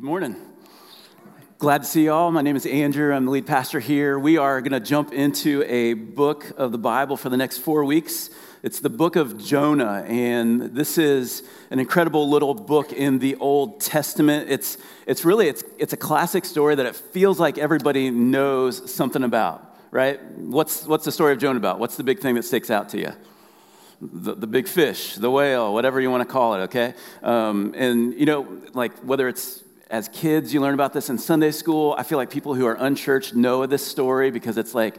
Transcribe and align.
Good 0.00 0.06
morning. 0.06 0.36
Glad 1.58 1.82
to 1.82 1.84
see 1.86 2.06
y'all. 2.06 2.30
My 2.30 2.40
name 2.40 2.56
is 2.56 2.64
Andrew. 2.64 3.12
I'm 3.12 3.26
the 3.26 3.32
lead 3.32 3.46
pastor 3.46 3.80
here. 3.80 4.18
We 4.18 4.38
are 4.38 4.62
going 4.62 4.72
to 4.72 4.80
jump 4.80 5.12
into 5.12 5.62
a 5.64 5.92
book 5.92 6.52
of 6.56 6.72
the 6.72 6.78
Bible 6.78 7.18
for 7.18 7.28
the 7.28 7.36
next 7.36 7.58
four 7.58 7.84
weeks. 7.84 8.30
It's 8.62 8.80
the 8.80 8.88
book 8.88 9.16
of 9.16 9.36
Jonah, 9.36 10.06
and 10.08 10.74
this 10.74 10.96
is 10.96 11.42
an 11.70 11.78
incredible 11.78 12.30
little 12.30 12.54
book 12.54 12.94
in 12.94 13.18
the 13.18 13.36
Old 13.36 13.82
Testament. 13.82 14.48
It's, 14.48 14.78
it's 15.06 15.22
really 15.26 15.48
it's, 15.48 15.64
it's 15.76 15.92
a 15.92 15.98
classic 15.98 16.46
story 16.46 16.76
that 16.76 16.86
it 16.86 16.96
feels 16.96 17.38
like 17.38 17.58
everybody 17.58 18.08
knows 18.08 18.90
something 18.90 19.22
about, 19.22 19.76
right? 19.90 20.18
What's, 20.32 20.86
what's 20.86 21.04
the 21.04 21.12
story 21.12 21.34
of 21.34 21.38
Jonah 21.40 21.58
about? 21.58 21.78
What's 21.78 21.98
the 21.98 22.04
big 22.04 22.20
thing 22.20 22.36
that 22.36 22.46
sticks 22.46 22.70
out 22.70 22.88
to 22.88 22.98
you? 22.98 23.12
the, 24.00 24.34
the 24.34 24.46
big 24.46 24.66
fish, 24.66 25.16
the 25.16 25.30
whale, 25.30 25.74
whatever 25.74 26.00
you 26.00 26.10
want 26.10 26.26
to 26.26 26.32
call 26.32 26.54
it, 26.54 26.60
okay? 26.60 26.94
Um, 27.22 27.74
and, 27.76 28.14
you 28.14 28.24
know, 28.24 28.62
like 28.72 28.96
whether 29.00 29.28
it's 29.28 29.62
as 29.90 30.08
kids, 30.08 30.54
you 30.54 30.60
learn 30.60 30.74
about 30.74 30.92
this 30.92 31.10
in 31.10 31.18
Sunday 31.18 31.50
school. 31.50 31.96
I 31.98 32.04
feel 32.04 32.16
like 32.16 32.30
people 32.30 32.54
who 32.54 32.64
are 32.64 32.76
unchurched 32.76 33.34
know 33.34 33.66
this 33.66 33.84
story 33.84 34.30
because 34.30 34.56
it's 34.56 34.72
like 34.72 34.96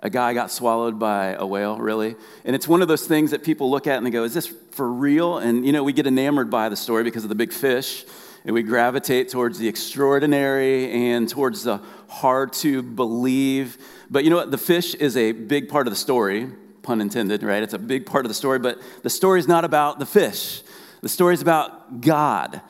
a 0.00 0.08
guy 0.08 0.32
got 0.32 0.52
swallowed 0.52 0.96
by 0.96 1.34
a 1.34 1.44
whale, 1.44 1.76
really. 1.76 2.14
And 2.44 2.54
it's 2.54 2.68
one 2.68 2.80
of 2.80 2.86
those 2.86 3.04
things 3.04 3.32
that 3.32 3.42
people 3.42 3.68
look 3.68 3.88
at 3.88 3.96
and 3.96 4.06
they 4.06 4.10
go, 4.10 4.22
is 4.22 4.34
this 4.34 4.46
for 4.46 4.88
real? 4.88 5.38
And, 5.38 5.66
you 5.66 5.72
know, 5.72 5.82
we 5.82 5.92
get 5.92 6.06
enamored 6.06 6.50
by 6.50 6.68
the 6.68 6.76
story 6.76 7.02
because 7.02 7.24
of 7.24 7.28
the 7.28 7.34
big 7.34 7.52
fish. 7.52 8.04
And 8.44 8.54
we 8.54 8.62
gravitate 8.62 9.28
towards 9.28 9.58
the 9.58 9.66
extraordinary 9.66 10.90
and 10.92 11.28
towards 11.28 11.64
the 11.64 11.80
hard 12.08 12.52
to 12.54 12.80
believe. 12.82 13.76
But 14.08 14.22
you 14.22 14.30
know 14.30 14.36
what? 14.36 14.52
The 14.52 14.58
fish 14.58 14.94
is 14.94 15.16
a 15.16 15.32
big 15.32 15.68
part 15.68 15.88
of 15.88 15.92
the 15.92 15.98
story, 15.98 16.48
pun 16.82 17.00
intended, 17.00 17.42
right? 17.42 17.62
It's 17.62 17.74
a 17.74 17.78
big 17.78 18.06
part 18.06 18.24
of 18.24 18.28
the 18.28 18.34
story, 18.34 18.60
but 18.60 18.80
the 19.02 19.10
story 19.10 19.40
is 19.40 19.48
not 19.48 19.64
about 19.64 19.98
the 19.98 20.06
fish. 20.06 20.62
The 21.02 21.08
story 21.08 21.34
is 21.34 21.42
about 21.42 22.00
God. 22.00 22.60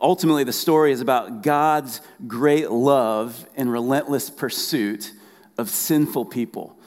Ultimately, 0.00 0.44
the 0.44 0.52
story 0.52 0.92
is 0.92 1.00
about 1.00 1.42
God's 1.42 2.00
great 2.26 2.70
love 2.70 3.46
and 3.56 3.70
relentless 3.70 4.30
pursuit 4.30 5.12
of 5.58 5.68
sinful 5.68 6.26
people. 6.26 6.78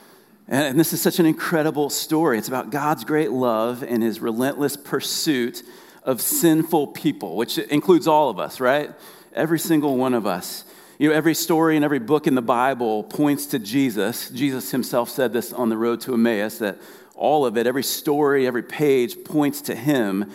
And 0.47 0.79
this 0.79 0.93
is 0.93 1.01
such 1.01 1.19
an 1.19 1.25
incredible 1.25 1.89
story. 1.89 2.37
It's 2.37 2.47
about 2.47 2.69
God's 2.69 3.03
great 3.03 3.31
love 3.31 3.83
and 3.83 4.01
his 4.01 4.19
relentless 4.21 4.77
pursuit 4.77 5.61
of 6.03 6.21
sinful 6.21 6.87
people, 6.87 7.35
which 7.35 7.57
includes 7.57 8.07
all 8.07 8.29
of 8.29 8.39
us, 8.39 8.59
right? 8.59 8.91
Every 9.33 9.59
single 9.59 9.97
one 9.97 10.13
of 10.13 10.25
us. 10.25 10.63
You 10.97 11.09
know, 11.09 11.15
every 11.15 11.35
story 11.35 11.75
and 11.75 11.83
every 11.85 11.99
book 11.99 12.25
in 12.25 12.33
the 12.33 12.41
Bible 12.41 13.03
points 13.03 13.45
to 13.47 13.59
Jesus. 13.59 14.29
Jesus 14.29 14.71
himself 14.71 15.09
said 15.09 15.33
this 15.33 15.53
on 15.53 15.69
the 15.69 15.77
road 15.77 16.01
to 16.01 16.13
Emmaus 16.13 16.57
that 16.59 16.77
all 17.13 17.45
of 17.45 17.57
it, 17.57 17.67
every 17.67 17.83
story, 17.83 18.47
every 18.47 18.63
page 18.63 19.23
points 19.25 19.61
to 19.63 19.75
him. 19.75 20.31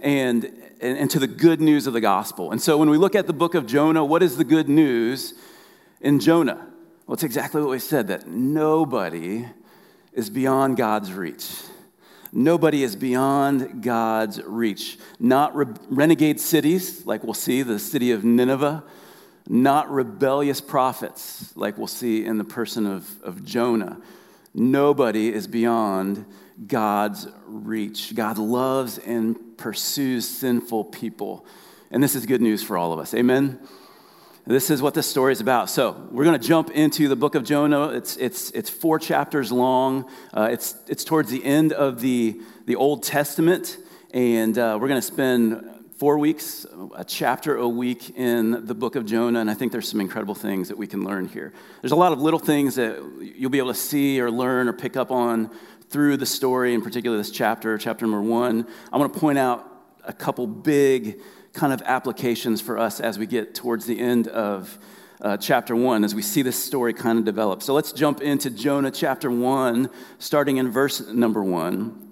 And 0.00 0.50
and, 0.80 0.98
and 0.98 1.10
to 1.10 1.18
the 1.18 1.26
good 1.26 1.60
news 1.60 1.86
of 1.86 1.92
the 1.92 2.00
gospel. 2.00 2.50
And 2.52 2.60
so 2.60 2.76
when 2.78 2.90
we 2.90 2.98
look 2.98 3.14
at 3.14 3.26
the 3.26 3.32
book 3.32 3.54
of 3.54 3.66
Jonah, 3.66 4.04
what 4.04 4.22
is 4.22 4.36
the 4.36 4.44
good 4.44 4.68
news 4.68 5.34
in 6.00 6.20
Jonah? 6.20 6.66
Well, 7.06 7.14
it's 7.14 7.22
exactly 7.22 7.60
what 7.60 7.70
we 7.70 7.78
said 7.78 8.08
that 8.08 8.26
nobody 8.26 9.46
is 10.12 10.30
beyond 10.30 10.76
God's 10.76 11.12
reach. 11.12 11.62
Nobody 12.32 12.82
is 12.82 12.96
beyond 12.96 13.82
God's 13.82 14.42
reach. 14.42 14.98
Not 15.20 15.54
re- 15.54 15.66
renegade 15.88 16.40
cities, 16.40 17.06
like 17.06 17.22
we'll 17.22 17.34
see, 17.34 17.62
the 17.62 17.78
city 17.78 18.10
of 18.10 18.24
Nineveh. 18.24 18.84
Not 19.48 19.90
rebellious 19.90 20.60
prophets, 20.60 21.56
like 21.56 21.78
we'll 21.78 21.86
see 21.86 22.24
in 22.24 22.36
the 22.36 22.44
person 22.44 22.84
of, 22.86 23.22
of 23.22 23.44
Jonah. 23.44 24.00
Nobody 24.52 25.32
is 25.32 25.46
beyond 25.46 26.24
God's 26.66 27.28
reach. 27.46 28.14
God 28.14 28.38
loves 28.38 28.98
and 28.98 29.38
pursues 29.56 30.28
sinful 30.28 30.84
people. 30.84 31.44
And 31.90 32.02
this 32.02 32.14
is 32.14 32.26
good 32.26 32.42
news 32.42 32.62
for 32.62 32.76
all 32.76 32.92
of 32.92 32.98
us. 32.98 33.14
Amen? 33.14 33.58
This 34.46 34.70
is 34.70 34.80
what 34.80 34.94
this 34.94 35.08
story 35.08 35.32
is 35.32 35.40
about. 35.40 35.68
So, 35.70 36.08
we're 36.12 36.24
going 36.24 36.40
to 36.40 36.46
jump 36.46 36.70
into 36.70 37.08
the 37.08 37.16
book 37.16 37.34
of 37.34 37.42
Jonah. 37.42 37.88
It's, 37.88 38.16
it's, 38.16 38.52
it's 38.52 38.70
four 38.70 39.00
chapters 39.00 39.50
long, 39.50 40.08
uh, 40.32 40.48
it's, 40.52 40.76
it's 40.86 41.02
towards 41.02 41.30
the 41.30 41.44
end 41.44 41.72
of 41.72 42.00
the, 42.00 42.40
the 42.64 42.76
Old 42.76 43.02
Testament. 43.02 43.76
And 44.12 44.56
uh, 44.56 44.78
we're 44.80 44.86
going 44.86 45.00
to 45.00 45.06
spend 45.06 45.68
four 45.98 46.18
weeks, 46.18 46.66
a 46.94 47.04
chapter 47.04 47.56
a 47.56 47.68
week 47.68 48.10
in 48.16 48.66
the 48.66 48.74
book 48.74 48.96
of 48.96 49.06
Jonah, 49.06 49.40
and 49.40 49.50
I 49.50 49.54
think 49.54 49.72
there's 49.72 49.88
some 49.88 50.00
incredible 50.00 50.34
things 50.34 50.68
that 50.68 50.76
we 50.76 50.86
can 50.86 51.04
learn 51.04 51.26
here. 51.26 51.54
There's 51.80 51.92
a 51.92 51.96
lot 51.96 52.12
of 52.12 52.20
little 52.20 52.38
things 52.38 52.74
that 52.74 52.98
you'll 53.36 53.50
be 53.50 53.58
able 53.58 53.72
to 53.72 53.78
see 53.78 54.20
or 54.20 54.30
learn 54.30 54.68
or 54.68 54.74
pick 54.74 54.96
up 54.96 55.10
on 55.10 55.50
through 55.88 56.16
the 56.16 56.26
story, 56.26 56.74
in 56.74 56.82
particular 56.82 57.16
this 57.16 57.30
chapter, 57.30 57.78
chapter 57.78 58.06
number 58.06 58.20
one, 58.20 58.66
I 58.92 58.98
want 58.98 59.12
to 59.12 59.20
point 59.20 59.38
out 59.38 59.70
a 60.04 60.12
couple 60.12 60.46
big 60.46 61.20
kind 61.52 61.72
of 61.72 61.82
applications 61.82 62.60
for 62.60 62.78
us 62.78 63.00
as 63.00 63.18
we 63.18 63.26
get 63.26 63.54
towards 63.54 63.86
the 63.86 63.98
end 63.98 64.28
of 64.28 64.78
uh, 65.20 65.36
chapter 65.36 65.74
one, 65.74 66.04
as 66.04 66.14
we 66.14 66.22
see 66.22 66.42
this 66.42 66.62
story 66.62 66.92
kind 66.92 67.18
of 67.18 67.24
develop. 67.24 67.62
So 67.62 67.72
let's 67.72 67.92
jump 67.92 68.20
into 68.20 68.50
Jonah 68.50 68.90
chapter 68.90 69.30
one, 69.30 69.90
starting 70.18 70.58
in 70.58 70.70
verse 70.70 71.00
number 71.08 71.42
one. 71.42 72.02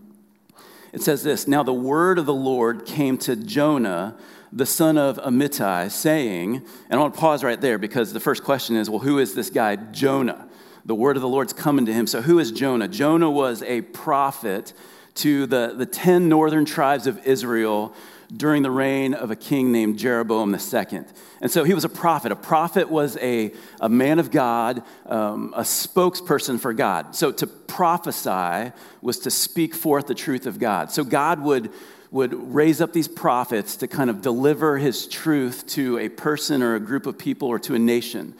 It 0.93 1.03
says 1.03 1.23
this 1.23 1.47
Now 1.47 1.63
the 1.63 1.75
word 1.75 2.19
of 2.19 2.27
the 2.27 2.35
Lord 2.35 2.87
came 2.87 3.19
to 3.19 3.37
Jonah, 3.37 4.17
the 4.53 4.67
son 4.67 4.97
of 4.97 5.19
Amittai, 5.19 5.91
saying, 5.91 6.57
and 6.89 6.99
I 6.99 7.03
want 7.03 7.15
to 7.15 7.21
pause 7.21 7.45
right 7.45 7.61
there 7.61 7.79
because 7.79 8.13
the 8.13 8.21
first 8.21 8.45
question 8.45 8.77
is, 8.77 8.89
well, 8.89 9.01
who 9.01 9.19
is 9.19 9.35
this 9.35 9.51
guy, 9.51 9.77
Jonah? 9.77 10.49
The 10.85 10.95
word 10.95 11.17
of 11.17 11.23
the 11.23 11.29
Lord's 11.29 11.53
coming 11.53 11.87
to 11.87 11.93
him. 11.93 12.07
So, 12.07 12.23
who 12.23 12.39
is 12.39 12.53
Jonah? 12.53 12.89
Jonah 12.89 13.31
was 13.31 13.63
a 13.63 13.83
prophet 13.83 14.73
to 15.17 15.47
the, 15.47 15.75
the 15.77 15.87
10 15.87 16.29
northern 16.29 16.65
tribes 16.65 17.07
of 17.07 17.27
Israel 17.27 17.95
during 18.35 18.63
the 18.63 18.71
reign 18.71 19.15
of 19.15 19.31
a 19.31 19.37
king 19.37 19.71
named 19.71 19.99
Jeroboam 19.99 20.55
II. 20.55 21.05
And 21.41 21.51
so 21.51 21.63
he 21.63 21.75
was 21.75 21.85
a 21.85 21.89
prophet. 21.89 22.33
A 22.33 22.37
prophet 22.37 22.89
was 22.89 23.17
a, 23.19 23.53
a 23.81 23.89
man 23.89 24.19
of 24.19 24.31
God, 24.31 24.83
um, 25.07 25.53
a 25.57 25.61
spokesperson 25.61 26.59
for 26.59 26.73
God. 26.73 27.15
So 27.15 27.31
to 27.33 27.47
prophesy 27.47 28.73
was 29.03 29.21
to 29.21 29.31
speak 29.31 29.75
forth 29.75 30.07
the 30.07 30.15
truth 30.15 30.47
of 30.47 30.59
God. 30.59 30.91
So 30.91 31.05
God 31.05 31.43
would, 31.43 31.71
would 32.11 32.55
raise 32.55 32.81
up 32.81 32.93
these 32.93 33.09
prophets 33.09 33.77
to 33.77 33.89
kind 33.89 34.11
of 34.11 34.21
deliver 34.21 34.79
his 34.79 35.07
truth 35.07 35.67
to 35.69 35.99
a 35.99 36.09
person 36.09 36.63
or 36.63 36.75
a 36.75 36.81
group 36.81 37.07
of 37.07 37.19
people 37.19 37.49
or 37.49 37.59
to 37.61 37.75
a 37.75 37.79
nation 37.79 38.35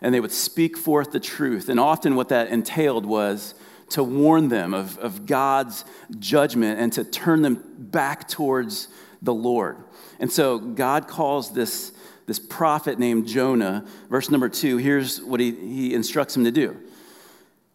and 0.00 0.14
they 0.14 0.20
would 0.20 0.32
speak 0.32 0.76
forth 0.76 1.12
the 1.12 1.20
truth. 1.20 1.68
And 1.68 1.78
often, 1.78 2.14
what 2.16 2.28
that 2.28 2.48
entailed 2.48 3.06
was 3.06 3.54
to 3.90 4.04
warn 4.04 4.48
them 4.48 4.72
of, 4.72 4.98
of 4.98 5.26
God's 5.26 5.84
judgment 6.18 6.80
and 6.80 6.92
to 6.92 7.04
turn 7.04 7.42
them 7.42 7.62
back 7.78 8.28
towards 8.28 8.88
the 9.20 9.34
Lord. 9.34 9.76
And 10.18 10.30
so, 10.30 10.58
God 10.58 11.08
calls 11.08 11.52
this, 11.52 11.92
this 12.26 12.38
prophet 12.38 12.98
named 12.98 13.26
Jonah, 13.26 13.84
verse 14.08 14.30
number 14.30 14.48
two, 14.48 14.76
here's 14.76 15.20
what 15.20 15.40
he, 15.40 15.52
he 15.52 15.94
instructs 15.94 16.36
him 16.36 16.44
to 16.44 16.50
do. 16.50 16.76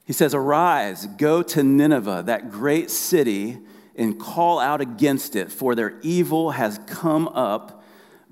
He 0.05 0.13
says, 0.13 0.33
Arise, 0.33 1.07
go 1.17 1.41
to 1.43 1.63
Nineveh, 1.63 2.23
that 2.27 2.51
great 2.51 2.91
city, 2.91 3.57
and 3.95 4.19
call 4.19 4.59
out 4.59 4.81
against 4.81 5.35
it, 5.35 5.51
for 5.51 5.73
their 5.73 5.99
evil 6.01 6.51
has 6.51 6.79
come 6.85 7.27
up 7.29 7.83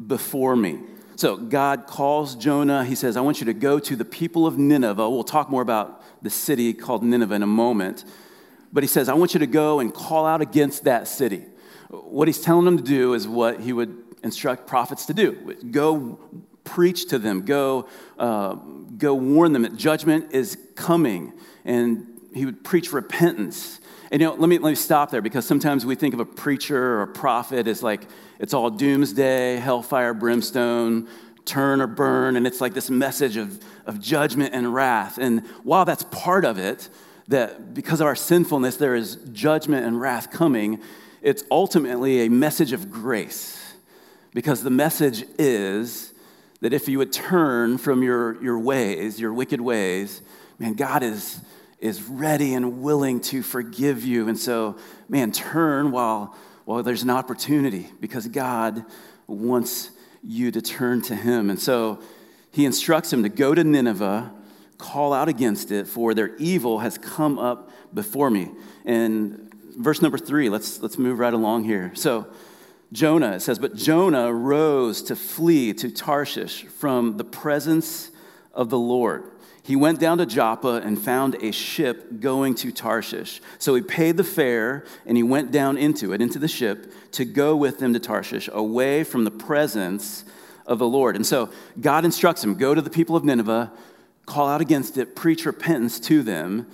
before 0.06 0.56
me. 0.56 0.80
So 1.16 1.38
God 1.38 1.86
calls 1.88 2.36
Jonah. 2.36 2.84
He 2.84 2.96
says, 2.96 3.18
I 3.18 3.22
want 3.22 3.40
you 3.40 3.46
to 3.46 3.54
go 3.54 3.80
to 3.80 3.96
the 3.96 4.06
people 4.06 4.48
of 4.48 4.58
Nineveh. 4.58 5.10
We'll 5.10 5.24
talk 5.24 5.50
more 5.50 5.62
about 5.62 6.02
the 6.24 6.30
city 6.30 6.74
called 6.74 7.04
Nineveh 7.04 7.36
in 7.36 7.44
a 7.44 7.48
moment. 7.48 8.04
But 8.72 8.84
he 8.84 8.88
says, 8.88 9.10
I 9.10 9.14
want 9.14 9.34
you 9.34 9.40
to 9.40 9.48
go 9.48 9.80
and 9.80 9.94
call 9.94 10.26
out 10.26 10.42
against 10.42 10.86
that 10.86 11.08
city. 11.08 11.46
What 11.90 12.28
he's 12.28 12.42
telling 12.42 12.66
them 12.66 12.78
to 12.78 12.84
do 12.84 13.14
is 13.14 13.28
what 13.28 13.60
he 13.60 13.72
would 13.72 13.96
instruct 14.24 14.68
prophets 14.68 15.06
to 15.08 15.14
do 15.14 15.56
go 15.70 16.18
preach 16.64 17.10
to 17.10 17.20
them, 17.20 17.44
go, 17.44 17.88
uh, 18.18 18.54
go 18.98 19.14
warn 19.14 19.54
them 19.54 19.64
that 19.64 19.76
judgment 19.76 20.34
is 20.34 20.58
coming. 20.76 21.34
And 21.66 22.08
he 22.34 22.46
would 22.46 22.64
preach 22.64 22.92
repentance. 22.92 23.80
And 24.14 24.22
you 24.22 24.28
know, 24.28 24.36
let 24.36 24.48
me, 24.48 24.60
let 24.60 24.70
me 24.70 24.76
stop 24.76 25.10
there 25.10 25.24
because 25.24 25.44
sometimes 25.44 25.88
we 25.88 25.96
think 25.96 26.14
of 26.14 26.20
a 26.20 26.26
preacher 26.26 26.78
or 26.78 27.02
a 27.02 27.08
prophet 27.08 27.68
as 27.68 27.82
like 27.82 28.08
it's 28.38 28.54
all 28.54 28.70
doomsday, 28.70 29.56
hellfire, 29.56 30.14
brimstone, 30.14 31.08
turn 31.46 31.82
or 31.82 31.88
burn, 31.88 32.36
and 32.36 32.46
it's 32.46 32.62
like 32.62 32.76
this 32.76 32.92
message 32.92 33.38
of, 33.38 33.60
of 33.88 34.00
judgment 34.00 34.54
and 34.54 34.72
wrath. 34.72 35.18
And 35.18 35.48
while 35.64 35.84
that's 35.84 36.04
part 36.12 36.46
of 36.46 36.60
it, 36.60 36.90
that 37.30 37.74
because 37.74 38.02
of 38.02 38.06
our 38.06 38.16
sinfulness, 38.16 38.78
there 38.78 38.94
is 38.94 39.16
judgment 39.32 39.84
and 39.84 40.00
wrath 40.00 40.30
coming, 40.30 40.80
it's 41.24 41.44
ultimately 41.50 42.28
a 42.28 42.30
message 42.30 42.72
of 42.72 42.92
grace. 42.92 43.74
Because 44.32 44.62
the 44.62 44.70
message 44.70 45.26
is 45.40 46.14
that 46.62 46.72
if 46.72 46.88
you 46.88 47.00
would 47.00 47.12
turn 47.12 47.80
from 47.80 48.04
your, 48.04 48.40
your 48.44 48.60
ways, 48.60 49.20
your 49.20 49.34
wicked 49.34 49.60
ways, 49.60 50.22
man, 50.60 50.76
God 50.76 51.02
is, 51.02 51.40
is 51.84 52.02
ready 52.02 52.54
and 52.54 52.82
willing 52.82 53.20
to 53.20 53.44
forgive 53.44 54.04
you. 54.04 54.28
And 54.28 54.40
so, 54.40 54.78
man, 55.10 55.32
turn 55.32 55.92
while 55.92 56.36
well, 56.66 56.82
there's 56.82 57.04
an 57.04 57.10
opportunity 57.10 57.90
because 58.00 58.26
God 58.28 58.86
wants 59.28 59.92
you 60.24 60.50
to 60.52 60.62
turn 60.62 61.02
to 61.04 61.16
Him. 61.16 61.50
And 61.50 61.60
so 61.60 62.00
he 62.54 62.66
instructs 62.66 63.12
him 63.12 63.24
to 63.24 63.30
go 63.30 63.56
to 63.56 63.64
Nineveh, 63.64 64.32
call 64.78 65.12
out 65.12 65.28
against 65.28 65.72
it, 65.72 65.88
for 65.88 66.14
their 66.14 66.36
evil 66.38 66.80
has 66.80 67.00
come 67.00 67.40
up 67.40 67.72
before 67.94 68.30
me. 68.30 68.52
And 68.86 69.52
verse 69.76 70.04
number 70.04 70.20
three, 70.20 70.50
let's, 70.50 70.80
let's 70.80 71.00
move 71.00 71.18
right 71.18 71.34
along 71.34 71.64
here. 71.64 71.92
So 71.96 72.28
Jonah, 72.92 73.32
it 73.32 73.42
says, 73.42 73.58
But 73.58 73.76
Jonah 73.76 74.32
rose 74.32 75.02
to 75.04 75.16
flee 75.16 75.74
to 75.74 75.90
Tarshish 75.90 76.64
from 76.66 77.18
the 77.18 77.24
presence 77.24 78.12
of 78.54 78.70
the 78.70 78.78
Lord. 78.78 79.33
He 79.64 79.78
went 79.78 80.02
down 80.02 80.18
to 80.18 80.26
Joppa 80.26 80.82
and 80.84 81.00
found 81.00 81.42
a 81.42 81.52
ship 81.52 82.20
going 82.20 82.54
to 82.56 82.72
Tarshish. 82.72 83.42
So 83.60 83.74
he 83.76 83.82
paid 83.82 84.18
the 84.18 84.24
fare 84.24 84.86
and 85.06 85.16
he 85.16 85.24
went 85.24 85.52
down 85.52 85.78
into 85.78 86.12
it, 86.12 86.22
into 86.22 86.38
the 86.38 86.50
ship, 86.50 86.92
to 87.14 87.24
go 87.24 87.56
with 87.56 87.80
them 87.80 87.94
to 87.94 88.00
Tarshish, 88.00 88.50
away 88.52 89.06
from 89.06 89.24
the 89.24 89.32
presence 89.32 90.26
of 90.68 90.80
the 90.80 90.88
Lord. 90.88 91.16
And 91.16 91.26
so 91.26 91.50
God 91.80 92.04
instructs 92.04 92.44
him 92.44 92.56
go 92.56 92.76
to 92.76 92.82
the 92.82 92.90
people 92.90 93.16
of 93.16 93.24
Nineveh, 93.24 93.72
call 94.26 94.50
out 94.50 94.60
against 94.60 94.98
it, 94.98 95.16
preach 95.16 95.46
repentance 95.46 95.98
to 96.02 96.24
them. 96.24 96.68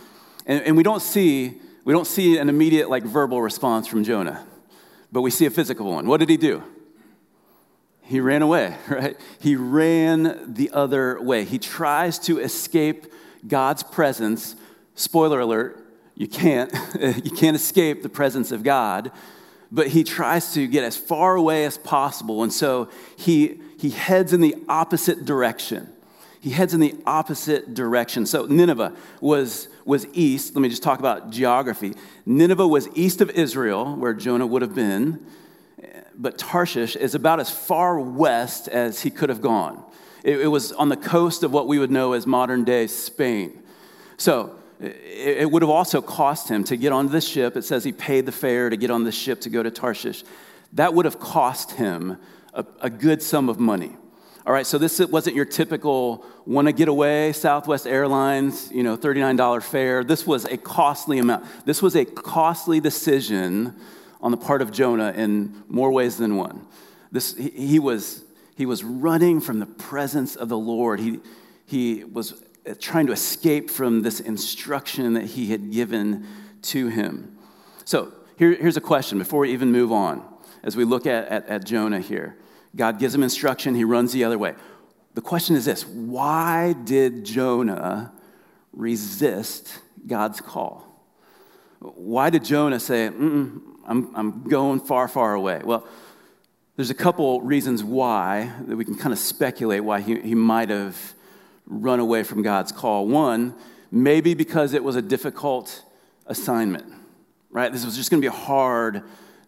And, 0.47 0.63
and 0.63 0.75
we 0.75 0.83
don't 0.83 1.01
see 1.01 1.61
we 1.85 1.93
don't 1.93 2.07
see 2.07 2.37
an 2.37 2.49
immediate 2.49 2.89
like 2.89 3.03
verbal 3.03 3.41
response 3.41 3.87
from 3.87 4.03
Jonah, 4.03 4.45
but 5.11 5.21
we 5.21 5.31
see 5.31 5.45
a 5.45 5.49
physical 5.49 5.91
one. 5.91 6.07
What 6.07 6.19
did 6.19 6.29
he 6.29 6.37
do? 6.37 6.63
He 8.09 8.21
ran 8.21 8.41
away, 8.41 8.75
right? 8.89 9.15
He 9.39 9.55
ran 9.55 10.51
the 10.51 10.71
other 10.71 11.21
way. 11.21 11.45
He 11.45 11.59
tries 11.59 12.17
to 12.19 12.39
escape 12.39 13.05
God's 13.47 13.83
presence. 13.83 14.55
Spoiler 14.95 15.39
alert, 15.39 15.85
you 16.15 16.27
can't. 16.27 16.73
you 16.99 17.29
can't 17.29 17.55
escape 17.55 18.01
the 18.01 18.09
presence 18.09 18.51
of 18.51 18.63
God. 18.63 19.11
But 19.71 19.89
he 19.89 20.03
tries 20.03 20.53
to 20.55 20.65
get 20.65 20.83
as 20.83 20.97
far 20.97 21.35
away 21.35 21.65
as 21.65 21.77
possible. 21.77 22.41
And 22.41 22.51
so 22.51 22.89
he, 23.15 23.61
he 23.77 23.91
heads 23.91 24.33
in 24.33 24.41
the 24.41 24.55
opposite 24.67 25.23
direction. 25.23 25.87
He 26.41 26.49
heads 26.49 26.73
in 26.73 26.79
the 26.79 26.95
opposite 27.05 27.75
direction. 27.75 28.25
So 28.25 28.47
Nineveh 28.47 28.95
was, 29.21 29.67
was 29.85 30.07
east. 30.13 30.55
Let 30.55 30.61
me 30.61 30.69
just 30.69 30.81
talk 30.81 30.97
about 30.97 31.29
geography. 31.29 31.93
Nineveh 32.25 32.67
was 32.67 32.87
east 32.95 33.21
of 33.21 33.29
Israel, 33.29 33.95
where 33.95 34.15
Jonah 34.15 34.47
would 34.47 34.63
have 34.63 34.73
been 34.73 35.23
but 36.19 36.37
Tarshish 36.37 36.97
is 36.97 37.15
about 37.15 37.39
as 37.39 37.49
far 37.49 37.99
west 37.99 38.67
as 38.67 39.01
he 39.01 39.09
could 39.09 39.29
have 39.29 39.41
gone. 39.41 39.81
It, 40.23 40.41
it 40.41 40.47
was 40.47 40.73
on 40.73 40.89
the 40.89 40.97
coast 40.97 41.43
of 41.43 41.53
what 41.53 41.67
we 41.67 41.79
would 41.79 41.89
know 41.89 42.11
as 42.11 42.27
modern 42.27 42.65
day 42.65 42.87
Spain. 42.87 43.63
So 44.17 44.55
it, 44.81 45.37
it 45.39 45.51
would 45.51 45.61
have 45.61 45.69
also 45.69 46.01
cost 46.01 46.49
him 46.49 46.65
to 46.65 46.75
get 46.75 46.91
on 46.91 47.07
this 47.07 47.25
ship. 47.25 47.55
It 47.55 47.63
says 47.63 47.85
he 47.85 47.93
paid 47.93 48.25
the 48.25 48.33
fare 48.33 48.69
to 48.69 48.75
get 48.75 48.91
on 48.91 49.05
the 49.05 49.13
ship 49.13 49.39
to 49.41 49.49
go 49.49 49.63
to 49.63 49.71
Tarshish. 49.71 50.25
That 50.73 50.93
would 50.93 51.05
have 51.05 51.19
cost 51.19 51.71
him 51.71 52.17
a, 52.53 52.65
a 52.81 52.89
good 52.89 53.23
sum 53.23 53.47
of 53.47 53.57
money. 53.57 53.95
All 54.45 54.53
right, 54.53 54.65
so 54.65 54.77
this 54.77 54.99
wasn't 54.99 55.35
your 55.35 55.45
typical 55.45 56.25
want 56.45 56.67
to 56.67 56.71
get 56.71 56.87
away, 56.87 57.33
Southwest 57.33 57.85
Airlines, 57.85 58.71
you 58.71 58.83
know, 58.83 58.97
$39 58.97 59.63
fare. 59.63 60.03
This 60.03 60.25
was 60.25 60.45
a 60.45 60.57
costly 60.57 61.19
amount. 61.19 61.45
This 61.65 61.81
was 61.81 61.95
a 61.95 62.03
costly 62.03 62.79
decision 62.79 63.75
on 64.21 64.31
the 64.31 64.37
part 64.37 64.61
of 64.61 64.71
Jonah 64.71 65.13
in 65.15 65.63
more 65.67 65.91
ways 65.91 66.17
than 66.17 66.35
one. 66.35 66.65
This, 67.11 67.35
he, 67.35 67.79
was, 67.79 68.23
he 68.55 68.65
was 68.65 68.83
running 68.83 69.41
from 69.41 69.59
the 69.59 69.65
presence 69.65 70.35
of 70.35 70.49
the 70.49 70.57
Lord. 70.57 70.99
He, 70.99 71.19
he 71.65 72.03
was 72.03 72.43
uh, 72.67 72.75
trying 72.79 73.07
to 73.07 73.13
escape 73.13 73.69
from 73.69 74.01
this 74.01 74.19
instruction 74.19 75.13
that 75.13 75.25
he 75.25 75.47
had 75.51 75.71
given 75.71 76.25
to 76.63 76.87
him. 76.87 77.37
So 77.85 78.13
here, 78.37 78.53
here's 78.53 78.77
a 78.77 78.81
question 78.81 79.17
before 79.17 79.41
we 79.41 79.53
even 79.53 79.71
move 79.71 79.91
on. 79.91 80.23
As 80.61 80.75
we 80.75 80.83
look 80.83 81.05
at, 81.05 81.27
at, 81.29 81.47
at 81.47 81.65
Jonah 81.65 82.01
here, 82.01 82.35
God 82.75 82.99
gives 82.99 83.15
him 83.15 83.23
instruction, 83.23 83.75
he 83.75 83.83
runs 83.83 84.11
the 84.11 84.23
other 84.23 84.37
way. 84.37 84.55
The 85.15 85.21
question 85.21 85.55
is 85.55 85.65
this 85.65 85.85
why 85.85 86.73
did 86.83 87.25
Jonah 87.25 88.13
resist 88.73 89.79
God's 90.05 90.41
call? 90.41 90.88
Why 91.79 92.29
did 92.29 92.43
Jonah 92.43 92.79
say, 92.79 93.09
I'm, 93.89 94.15
I'm 94.15 94.43
going 94.43 94.79
far, 94.79 95.07
far 95.07 95.33
away. 95.33 95.61
Well, 95.63 95.87
there's 96.75 96.91
a 96.91 96.95
couple 96.95 97.41
reasons 97.41 97.83
why 97.83 98.53
that 98.67 98.75
we 98.75 98.85
can 98.85 98.95
kind 98.95 99.11
of 99.11 99.19
speculate 99.19 99.83
why 99.83 99.99
he, 99.99 100.19
he 100.19 100.35
might 100.35 100.69
have 100.69 101.13
run 101.65 101.99
away 101.99 102.23
from 102.23 102.41
God's 102.41 102.71
call. 102.71 103.07
One, 103.07 103.55
maybe 103.91 104.33
because 104.33 104.73
it 104.73 104.83
was 104.83 104.95
a 104.95 105.01
difficult 105.01 105.83
assignment, 106.27 106.85
right? 107.49 107.71
This 107.71 107.83
was 107.83 107.97
just 107.97 108.11
going 108.11 108.21
to 108.21 108.23
be 108.23 108.33
a 108.33 108.39
hard 108.39 109.03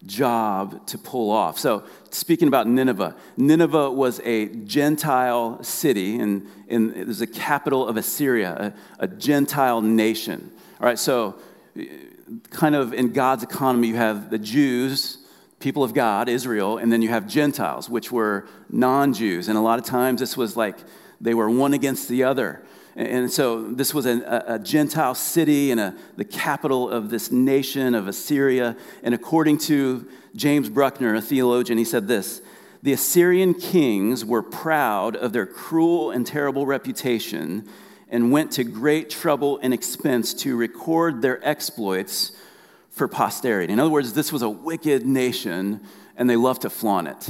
job 0.05 0.85
to 0.87 0.97
pull 0.97 1.29
off. 1.29 1.59
So, 1.59 1.83
speaking 2.09 2.47
about 2.47 2.67
Nineveh, 2.67 3.15
Nineveh 3.37 3.91
was 3.91 4.19
a 4.21 4.47
Gentile 4.47 5.63
city, 5.63 6.19
and, 6.19 6.47
and 6.67 6.95
it 6.97 7.07
was 7.07 7.19
the 7.19 7.27
capital 7.27 7.87
of 7.87 7.97
Assyria, 7.97 8.73
a, 8.99 9.03
a 9.03 9.07
Gentile 9.07 9.81
nation. 9.81 10.51
All 10.79 10.87
right, 10.87 10.97
so 10.97 11.35
kind 12.49 12.75
of 12.75 12.93
in 12.93 13.13
God's 13.13 13.43
economy, 13.43 13.89
you 13.89 13.95
have 13.95 14.29
the 14.29 14.39
Jews, 14.39 15.17
people 15.59 15.83
of 15.83 15.93
God, 15.93 16.29
Israel, 16.29 16.77
and 16.77 16.91
then 16.91 17.01
you 17.01 17.09
have 17.09 17.27
Gentiles, 17.27 17.89
which 17.89 18.11
were 18.11 18.47
non 18.69 19.13
Jews. 19.13 19.47
And 19.47 19.57
a 19.57 19.61
lot 19.61 19.79
of 19.79 19.85
times 19.85 20.19
this 20.19 20.37
was 20.37 20.57
like 20.57 20.77
they 21.19 21.33
were 21.33 21.49
one 21.49 21.73
against 21.73 22.09
the 22.09 22.23
other. 22.23 22.63
And 22.95 23.31
so 23.31 23.71
this 23.71 23.93
was 23.93 24.05
a, 24.05 24.43
a 24.47 24.59
Gentile 24.59 25.15
city 25.15 25.71
and 25.71 25.79
a, 25.79 25.95
the 26.17 26.25
capital 26.25 26.89
of 26.89 27.09
this 27.09 27.31
nation 27.31 27.95
of 27.95 28.07
Assyria. 28.07 28.75
And 29.01 29.15
according 29.15 29.59
to 29.59 30.07
James 30.35 30.67
Bruckner, 30.67 31.15
a 31.15 31.21
theologian, 31.21 31.77
he 31.77 31.85
said 31.85 32.07
this 32.07 32.41
The 32.83 32.91
Assyrian 32.91 33.53
kings 33.53 34.25
were 34.25 34.43
proud 34.43 35.15
of 35.15 35.31
their 35.31 35.45
cruel 35.45 36.11
and 36.11 36.27
terrible 36.27 36.65
reputation 36.65 37.67
and 38.11 38.31
went 38.31 38.51
to 38.51 38.63
great 38.63 39.09
trouble 39.09 39.57
and 39.63 39.73
expense 39.73 40.33
to 40.33 40.55
record 40.55 41.21
their 41.21 41.43
exploits 41.47 42.33
for 42.89 43.07
posterity. 43.07 43.71
In 43.71 43.79
other 43.79 43.89
words, 43.89 44.13
this 44.13 44.33
was 44.33 44.41
a 44.41 44.49
wicked 44.49 45.05
nation, 45.05 45.79
and 46.17 46.29
they 46.29 46.35
loved 46.35 46.63
to 46.63 46.69
flaunt 46.69 47.07
it. 47.07 47.29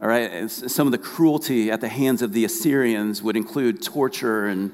All 0.00 0.08
right, 0.08 0.50
some 0.50 0.86
of 0.86 0.92
the 0.92 0.98
cruelty 0.98 1.70
at 1.70 1.80
the 1.80 1.88
hands 1.88 2.20
of 2.20 2.32
the 2.32 2.44
Assyrians 2.44 3.22
would 3.22 3.36
include 3.36 3.82
torture 3.82 4.46
and 4.46 4.72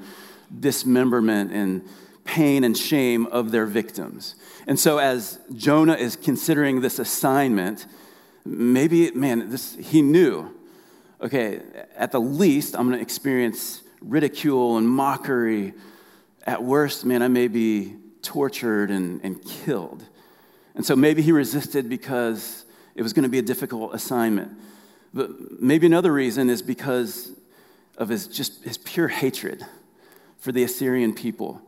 dismemberment 0.59 1.53
and 1.53 1.87
pain 2.25 2.63
and 2.63 2.77
shame 2.77 3.25
of 3.27 3.51
their 3.51 3.65
victims. 3.65 4.35
And 4.67 4.77
so, 4.77 4.97
as 4.97 5.39
Jonah 5.55 5.95
is 5.95 6.17
considering 6.17 6.81
this 6.81 6.99
assignment, 6.99 7.85
maybe, 8.43 9.11
man, 9.11 9.49
this, 9.49 9.75
he 9.75 10.01
knew, 10.01 10.53
okay, 11.21 11.61
at 11.95 12.11
the 12.11 12.19
least, 12.19 12.75
I'm 12.75 12.87
going 12.87 12.97
to 12.97 13.01
experience 13.01 13.80
ridicule 14.01 14.77
and 14.77 14.87
mockery. 14.87 15.73
At 16.45 16.63
worst, 16.63 17.05
man, 17.05 17.21
I 17.21 17.27
may 17.27 17.47
be 17.47 17.95
tortured 18.21 18.91
and, 18.91 19.21
and 19.23 19.43
killed. 19.43 20.03
And 20.75 20.85
so 20.85 20.95
maybe 20.95 21.21
he 21.21 21.31
resisted 21.31 21.89
because 21.89 22.65
it 22.95 23.01
was 23.01 23.13
going 23.13 23.23
to 23.23 23.29
be 23.29 23.39
a 23.39 23.43
difficult 23.43 23.93
assignment. 23.93 24.51
But 25.13 25.61
maybe 25.61 25.85
another 25.85 26.11
reason 26.11 26.49
is 26.49 26.61
because 26.61 27.31
of 27.97 28.09
his 28.09 28.27
just 28.27 28.63
his 28.63 28.77
pure 28.77 29.09
hatred 29.09 29.65
for 30.39 30.51
the 30.51 30.63
Assyrian 30.63 31.13
people. 31.13 31.61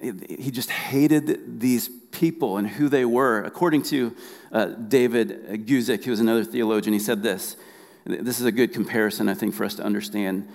He 0.00 0.50
just 0.50 0.70
hated 0.70 1.60
these 1.60 1.88
people 2.10 2.58
and 2.58 2.68
who 2.68 2.88
they 2.88 3.04
were. 3.04 3.42
According 3.42 3.82
to 3.84 4.14
uh, 4.52 4.66
David 4.66 5.66
Guzik, 5.66 6.04
who 6.04 6.10
was 6.10 6.20
another 6.20 6.44
theologian, 6.44 6.92
he 6.92 6.98
said 6.98 7.22
this. 7.22 7.56
This 8.04 8.40
is 8.40 8.46
a 8.46 8.52
good 8.52 8.72
comparison, 8.72 9.28
I 9.28 9.34
think, 9.34 9.54
for 9.54 9.64
us 9.64 9.74
to 9.76 9.82
understand. 9.82 10.48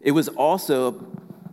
It 0.00 0.12
was 0.12 0.28
also 0.28 0.92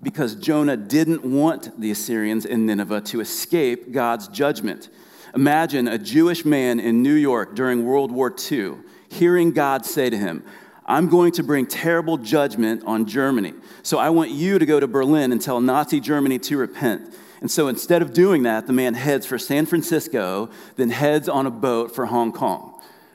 because 0.02 0.36
Jonah 0.36 0.78
didn't 0.78 1.24
want 1.24 1.80
the 1.80 1.90
Assyrians 1.92 2.46
in 2.46 2.66
Nineveh 2.66 3.02
to 3.02 3.20
escape 3.20 3.92
God's 3.92 4.28
judgment. 4.28 4.90
Imagine 5.34 5.88
a 5.88 5.98
Jewish 5.98 6.46
man 6.46 6.80
in 6.80 7.02
New 7.02 7.16
York 7.16 7.56
during 7.56 7.86
World 7.86 8.12
War 8.12 8.34
II 8.52 8.76
hearing 9.10 9.52
God 9.52 9.86
say 9.86 10.10
to 10.10 10.18
him, 10.18 10.44
I'm 10.86 11.10
going 11.10 11.32
to 11.34 11.44
bring 11.44 11.66
terrible 11.66 12.18
judgment 12.18 12.84
on 12.86 13.08
Germany. 13.08 13.54
So 13.82 13.98
I 13.98 14.10
want 14.10 14.32
you 14.32 14.60
to 14.60 14.66
go 14.66 14.80
to 14.80 14.88
Berlin 14.88 15.32
and 15.32 15.42
tell 15.42 15.60
Nazi 15.60 16.00
Germany 16.00 16.38
to 16.40 16.58
repent. 16.58 17.16
And 17.42 17.50
so 17.50 17.68
instead 17.68 18.02
of 18.02 18.14
doing 18.14 18.44
that, 18.44 18.68
the 18.68 18.74
man 18.74 18.94
heads 18.94 19.26
for 19.26 19.38
San 19.38 19.66
Francisco, 19.66 20.50
then 20.76 20.90
heads 20.90 21.28
on 21.28 21.46
a 21.46 21.52
boat 21.52 21.96
for 21.96 22.06
Hong 22.06 22.32
Kong. 22.32 22.74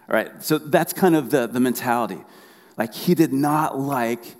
All 0.09 0.17
right, 0.17 0.43
so 0.43 0.59
that's 0.59 0.93
kind 0.93 1.15
of 1.15 1.31
the, 1.31 1.47
the 1.47 1.61
mentality. 1.61 2.19
Like 2.77 2.93
he 2.93 3.15
did 3.15 3.33
not 3.33 3.79
like 3.79 4.37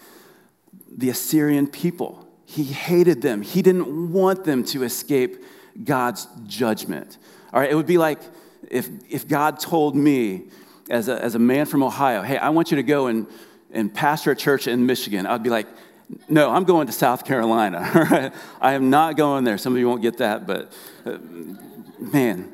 the 0.91 1.11
Assyrian 1.11 1.67
people. 1.67 2.27
He 2.45 2.65
hated 2.65 3.23
them. 3.23 3.43
He 3.43 3.63
didn't 3.63 4.13
want 4.13 4.45
them 4.45 4.65
to 4.67 4.83
escape 4.83 5.45
God's 5.85 6.27
judgment. 6.47 7.19
All 7.53 7.61
right, 7.61 7.71
it 7.71 7.75
would 7.75 7.87
be 7.87 7.99
like 7.99 8.21
if, 8.69 8.89
if 9.09 9.27
God 9.29 9.61
told 9.61 9.95
me, 9.95 10.45
as 10.91 11.09
a, 11.09 11.23
as 11.23 11.37
a 11.37 11.39
man 11.39 11.67
from 11.67 11.83
Ohio, 11.83 12.23
hey, 12.23 12.37
I 12.37 12.51
want 12.51 12.71
you 12.73 12.77
to 12.77 12.83
go 12.83 13.07
and, 13.07 13.27
and 13.71 13.95
pastor 13.95 14.33
a 14.33 14.37
church 14.37 14.67
in 14.67 14.85
Michigan. 14.87 15.27
I'd 15.27 15.43
be 15.43 15.51
like, 15.51 15.69
no, 16.29 16.51
I'm 16.51 16.65
going 16.65 16.89
to 16.89 16.93
South 16.93 17.25
Carolina. 17.25 17.79
All 17.95 18.03
right? 18.03 18.33
I 18.61 18.73
am 18.73 18.91
not 18.91 19.17
going 19.17 19.45
there. 19.45 19.57
Some 19.57 19.73
of 19.73 19.79
you 19.79 19.89
won't 19.89 20.03
get 20.03 20.19
that, 20.19 20.47
but 20.47 20.73
uh, 21.07 21.19
man, 21.99 22.53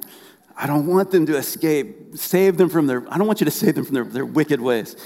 I 0.54 0.66
don't 0.66 0.86
want 0.86 1.10
them 1.10 1.24
to 1.26 1.36
escape. 1.36 2.16
Save 2.16 2.58
them 2.58 2.68
from 2.68 2.86
their, 2.86 3.10
I 3.10 3.16
don't 3.16 3.26
want 3.26 3.40
you 3.40 3.46
to 3.46 3.50
save 3.50 3.74
them 3.74 3.86
from 3.86 3.94
their, 3.94 4.04
their 4.04 4.26
wicked 4.26 4.60
ways. 4.60 4.96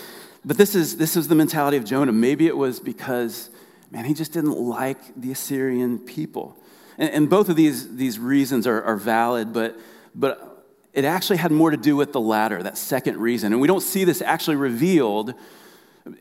But 0.44 0.56
this 0.56 0.75
is, 0.75 0.97
this 0.97 1.16
is 1.16 1.28
the 1.28 1.35
mentality 1.35 1.76
of 1.76 1.85
Jonah. 1.85 2.12
Maybe 2.12 2.47
it 2.47 2.56
was 2.56 2.80
because, 2.80 3.50
man, 3.90 4.04
he 4.04 4.14
just 4.14 4.32
didn't 4.32 4.59
like 4.59 4.99
the 5.20 5.32
Assyrian 5.32 5.99
people. 5.99 6.56
And, 6.97 7.11
and 7.11 7.30
both 7.30 7.49
of 7.49 7.56
these, 7.56 7.97
these 7.97 8.18
reasons 8.18 8.66
are, 8.66 8.82
are 8.82 8.97
valid, 8.97 9.52
but, 9.52 9.78
but 10.14 10.64
it 10.92 11.04
actually 11.04 11.37
had 11.37 11.52
more 11.52 11.70
to 11.70 11.76
do 11.76 11.94
with 11.94 12.12
the 12.12 12.20
latter, 12.20 12.62
that 12.62 12.78
second 12.78 13.18
reason. 13.18 13.52
And 13.52 13.61
we 13.61 13.68
don't 13.68 13.82
see 13.82 14.04
this 14.04 14.23
actually 14.23 14.56
revealed 14.56 15.35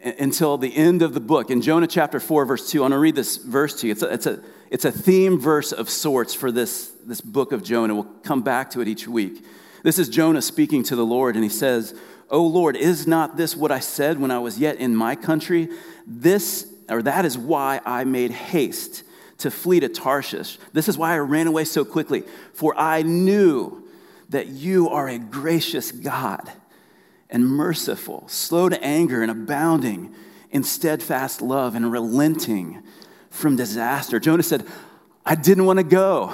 until 0.03 0.57
the 0.57 0.75
end 0.75 1.01
of 1.01 1.13
the 1.13 1.19
book. 1.19 1.49
In 1.49 1.61
Jonah 1.61 1.87
chapter 1.87 2.19
4, 2.19 2.45
verse 2.45 2.69
2, 2.69 2.79
I'm 2.79 2.89
going 2.89 2.97
to 2.97 2.99
read 2.99 3.15
this 3.15 3.37
verse 3.37 3.79
to 3.81 3.87
you. 3.87 3.93
It's 3.93 4.03
a, 4.03 4.13
it's 4.13 4.25
a, 4.25 4.39
it's 4.69 4.85
a 4.85 4.91
theme 4.91 5.39
verse 5.39 5.71
of 5.71 5.89
sorts 5.89 6.33
for 6.33 6.51
this, 6.51 6.91
this 7.05 7.21
book 7.21 7.51
of 7.51 7.63
Jonah. 7.63 7.95
We'll 7.95 8.03
come 8.23 8.41
back 8.41 8.69
to 8.71 8.81
it 8.81 8.87
each 8.87 9.07
week. 9.07 9.43
This 9.81 9.97
is 9.97 10.09
Jonah 10.09 10.41
speaking 10.41 10.83
to 10.83 10.95
the 10.95 11.05
Lord, 11.05 11.35
and 11.35 11.43
he 11.43 11.49
says, 11.49 11.97
O 12.29 12.45
Lord, 12.45 12.75
is 12.75 13.07
not 13.07 13.37
this 13.37 13.55
what 13.55 13.71
I 13.71 13.79
said 13.79 14.19
when 14.19 14.31
I 14.31 14.39
was 14.39 14.59
yet 14.59 14.77
in 14.77 14.95
my 14.95 15.15
country? 15.15 15.69
This, 16.05 16.67
or 16.87 17.01
that 17.01 17.25
is 17.25 17.37
why 17.37 17.81
I 17.85 18.03
made 18.03 18.31
haste 18.31 19.03
to 19.39 19.49
flee 19.49 19.79
to 19.79 19.89
Tarshish. 19.89 20.57
This 20.73 20.87
is 20.87 20.97
why 20.97 21.13
I 21.13 21.17
ran 21.17 21.47
away 21.47 21.63
so 21.63 21.83
quickly, 21.83 22.23
for 22.53 22.77
I 22.77 23.01
knew 23.01 23.87
that 24.29 24.47
you 24.47 24.89
are 24.89 25.07
a 25.07 25.17
gracious 25.17 25.91
God 25.91 26.51
and 27.29 27.47
merciful, 27.47 28.27
slow 28.27 28.69
to 28.69 28.83
anger 28.83 29.21
and 29.21 29.31
abounding 29.31 30.13
in 30.51 30.63
steadfast 30.63 31.41
love 31.41 31.75
and 31.75 31.91
relenting 31.91 32.83
from 33.29 33.55
disaster. 33.55 34.19
Jonah 34.19 34.43
said, 34.43 34.65
I 35.25 35.35
didn't 35.35 35.65
want 35.65 35.77
to 35.77 35.83
go 35.83 36.33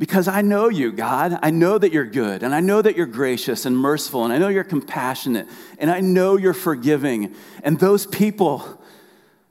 because 0.00 0.28
I 0.28 0.40
know 0.40 0.70
you, 0.70 0.92
God. 0.92 1.38
I 1.42 1.50
know 1.50 1.76
that 1.76 1.92
you're 1.92 2.06
good, 2.06 2.42
and 2.42 2.54
I 2.54 2.60
know 2.60 2.80
that 2.80 2.96
you're 2.96 3.04
gracious 3.04 3.66
and 3.66 3.76
merciful, 3.76 4.24
and 4.24 4.32
I 4.32 4.38
know 4.38 4.48
you're 4.48 4.64
compassionate, 4.64 5.46
and 5.78 5.90
I 5.90 6.00
know 6.00 6.38
you're 6.38 6.54
forgiving. 6.54 7.34
And 7.62 7.78
those 7.78 8.06
people, 8.06 8.82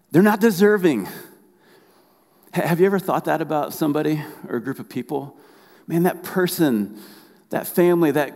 they're 0.09 0.23
not 0.23 0.39
deserving. 0.41 1.07
Have 2.51 2.79
you 2.79 2.87
ever 2.87 2.97
thought 2.97 3.25
that 3.25 3.41
about 3.41 3.75
somebody 3.75 4.23
or 4.47 4.55
a 4.55 4.59
group 4.59 4.79
of 4.79 4.89
people? 4.89 5.37
Man, 5.85 6.01
that 6.03 6.23
person, 6.23 6.99
that 7.51 7.67
family, 7.67 8.09
that, 8.09 8.33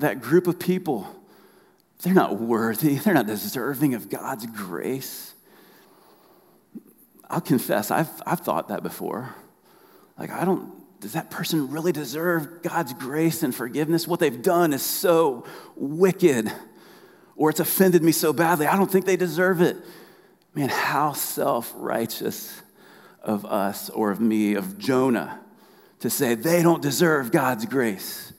that 0.00 0.20
group 0.20 0.48
of 0.48 0.58
people, 0.58 1.08
they're 2.02 2.12
not 2.12 2.38
worthy. 2.38 2.96
They're 2.96 3.14
not 3.14 3.26
deserving 3.26 3.94
of 3.94 4.10
God's 4.10 4.44
grace. 4.44 5.32
I'll 7.30 7.40
confess, 7.40 7.90
I've, 7.90 8.10
I've 8.26 8.40
thought 8.40 8.68
that 8.68 8.82
before. 8.82 9.34
Like, 10.18 10.30
I 10.30 10.44
don't, 10.44 10.77
does 11.00 11.12
that 11.12 11.30
person 11.30 11.70
really 11.70 11.92
deserve 11.92 12.62
God's 12.62 12.92
grace 12.92 13.42
and 13.42 13.54
forgiveness? 13.54 14.08
What 14.08 14.20
they've 14.20 14.42
done 14.42 14.72
is 14.72 14.82
so 14.82 15.44
wicked, 15.76 16.50
or 17.36 17.50
it's 17.50 17.60
offended 17.60 18.02
me 18.02 18.12
so 18.12 18.32
badly. 18.32 18.66
I 18.66 18.76
don't 18.76 18.90
think 18.90 19.06
they 19.06 19.16
deserve 19.16 19.60
it. 19.60 19.76
Man, 20.54 20.68
how 20.68 21.12
self 21.12 21.72
righteous 21.76 22.62
of 23.22 23.44
us 23.46 23.90
or 23.90 24.10
of 24.10 24.20
me, 24.20 24.54
of 24.54 24.78
Jonah, 24.78 25.40
to 26.00 26.10
say 26.10 26.34
they 26.34 26.62
don't 26.62 26.82
deserve 26.82 27.30
God's 27.30 27.66
grace. 27.66 28.32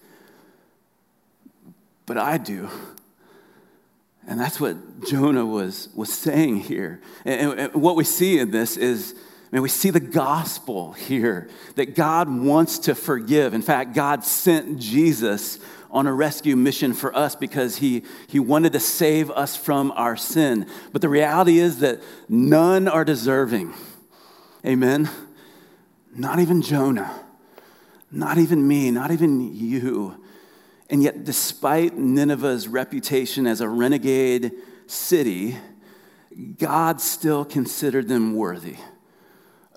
But 2.06 2.18
I 2.18 2.38
do. 2.38 2.70
And 4.28 4.39
that's 4.39 4.60
what 4.60 4.75
Jonah 5.08 5.46
was, 5.46 5.89
was 5.96 6.13
saying 6.13 6.58
here. 6.58 7.01
And, 7.25 7.60
and 7.60 7.74
what 7.74 7.96
we 7.96 8.04
see 8.04 8.38
in 8.39 8.51
this 8.51 8.78
is, 8.78 9.16
Mean, 9.51 9.63
we 9.63 9.70
see 9.70 9.89
the 9.89 10.00
gospel 10.00 10.94
here 10.94 11.50
that 11.75 11.96
God 11.96 12.29
wants 12.29 12.79
to 12.79 12.94
forgive. 12.94 13.56
In 13.56 13.63
fact, 13.63 13.96
God 13.96 14.24
sent 14.24 14.77
Jesus 14.77 15.60
on 15.89 16.06
a 16.06 16.13
rescue 16.13 16.56
mission 16.56 16.94
for 16.94 17.15
us 17.15 17.36
because 17.36 17.77
he, 17.77 18.03
he 18.27 18.39
wanted 18.39 18.74
to 18.74 18.79
save 18.79 19.32
us 19.32 19.56
from 19.56 19.91
our 19.94 20.15
sin. 20.15 20.68
But 20.91 21.01
the 21.01 21.10
reality 21.10 21.58
is 21.58 21.79
that 21.79 22.00
none 22.27 22.88
are 22.88 23.03
deserving. 23.03 23.74
Amen? 24.63 25.10
Not 26.13 26.39
even 26.39 26.62
Jonah, 26.62 27.12
not 28.12 28.38
even 28.38 28.68
me, 28.68 28.91
not 28.91 29.10
even 29.10 29.56
you. 29.56 30.24
And 30.91 31.01
yet, 31.01 31.24
despite 31.24 31.98
Nineveh's 31.98 32.68
reputation 32.68 33.48
as 33.48 33.62
a 33.62 33.70
renegade 33.70 34.51
city, 34.86 35.58
God 36.58 37.01
still 37.01 37.46
considered 37.46 38.08
them 38.08 38.36
worthy 38.36 38.77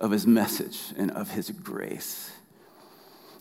of 0.03 0.11
his 0.11 0.27
message 0.27 0.93
and 0.97 1.09
of 1.11 1.31
his 1.31 1.49
grace. 1.49 2.29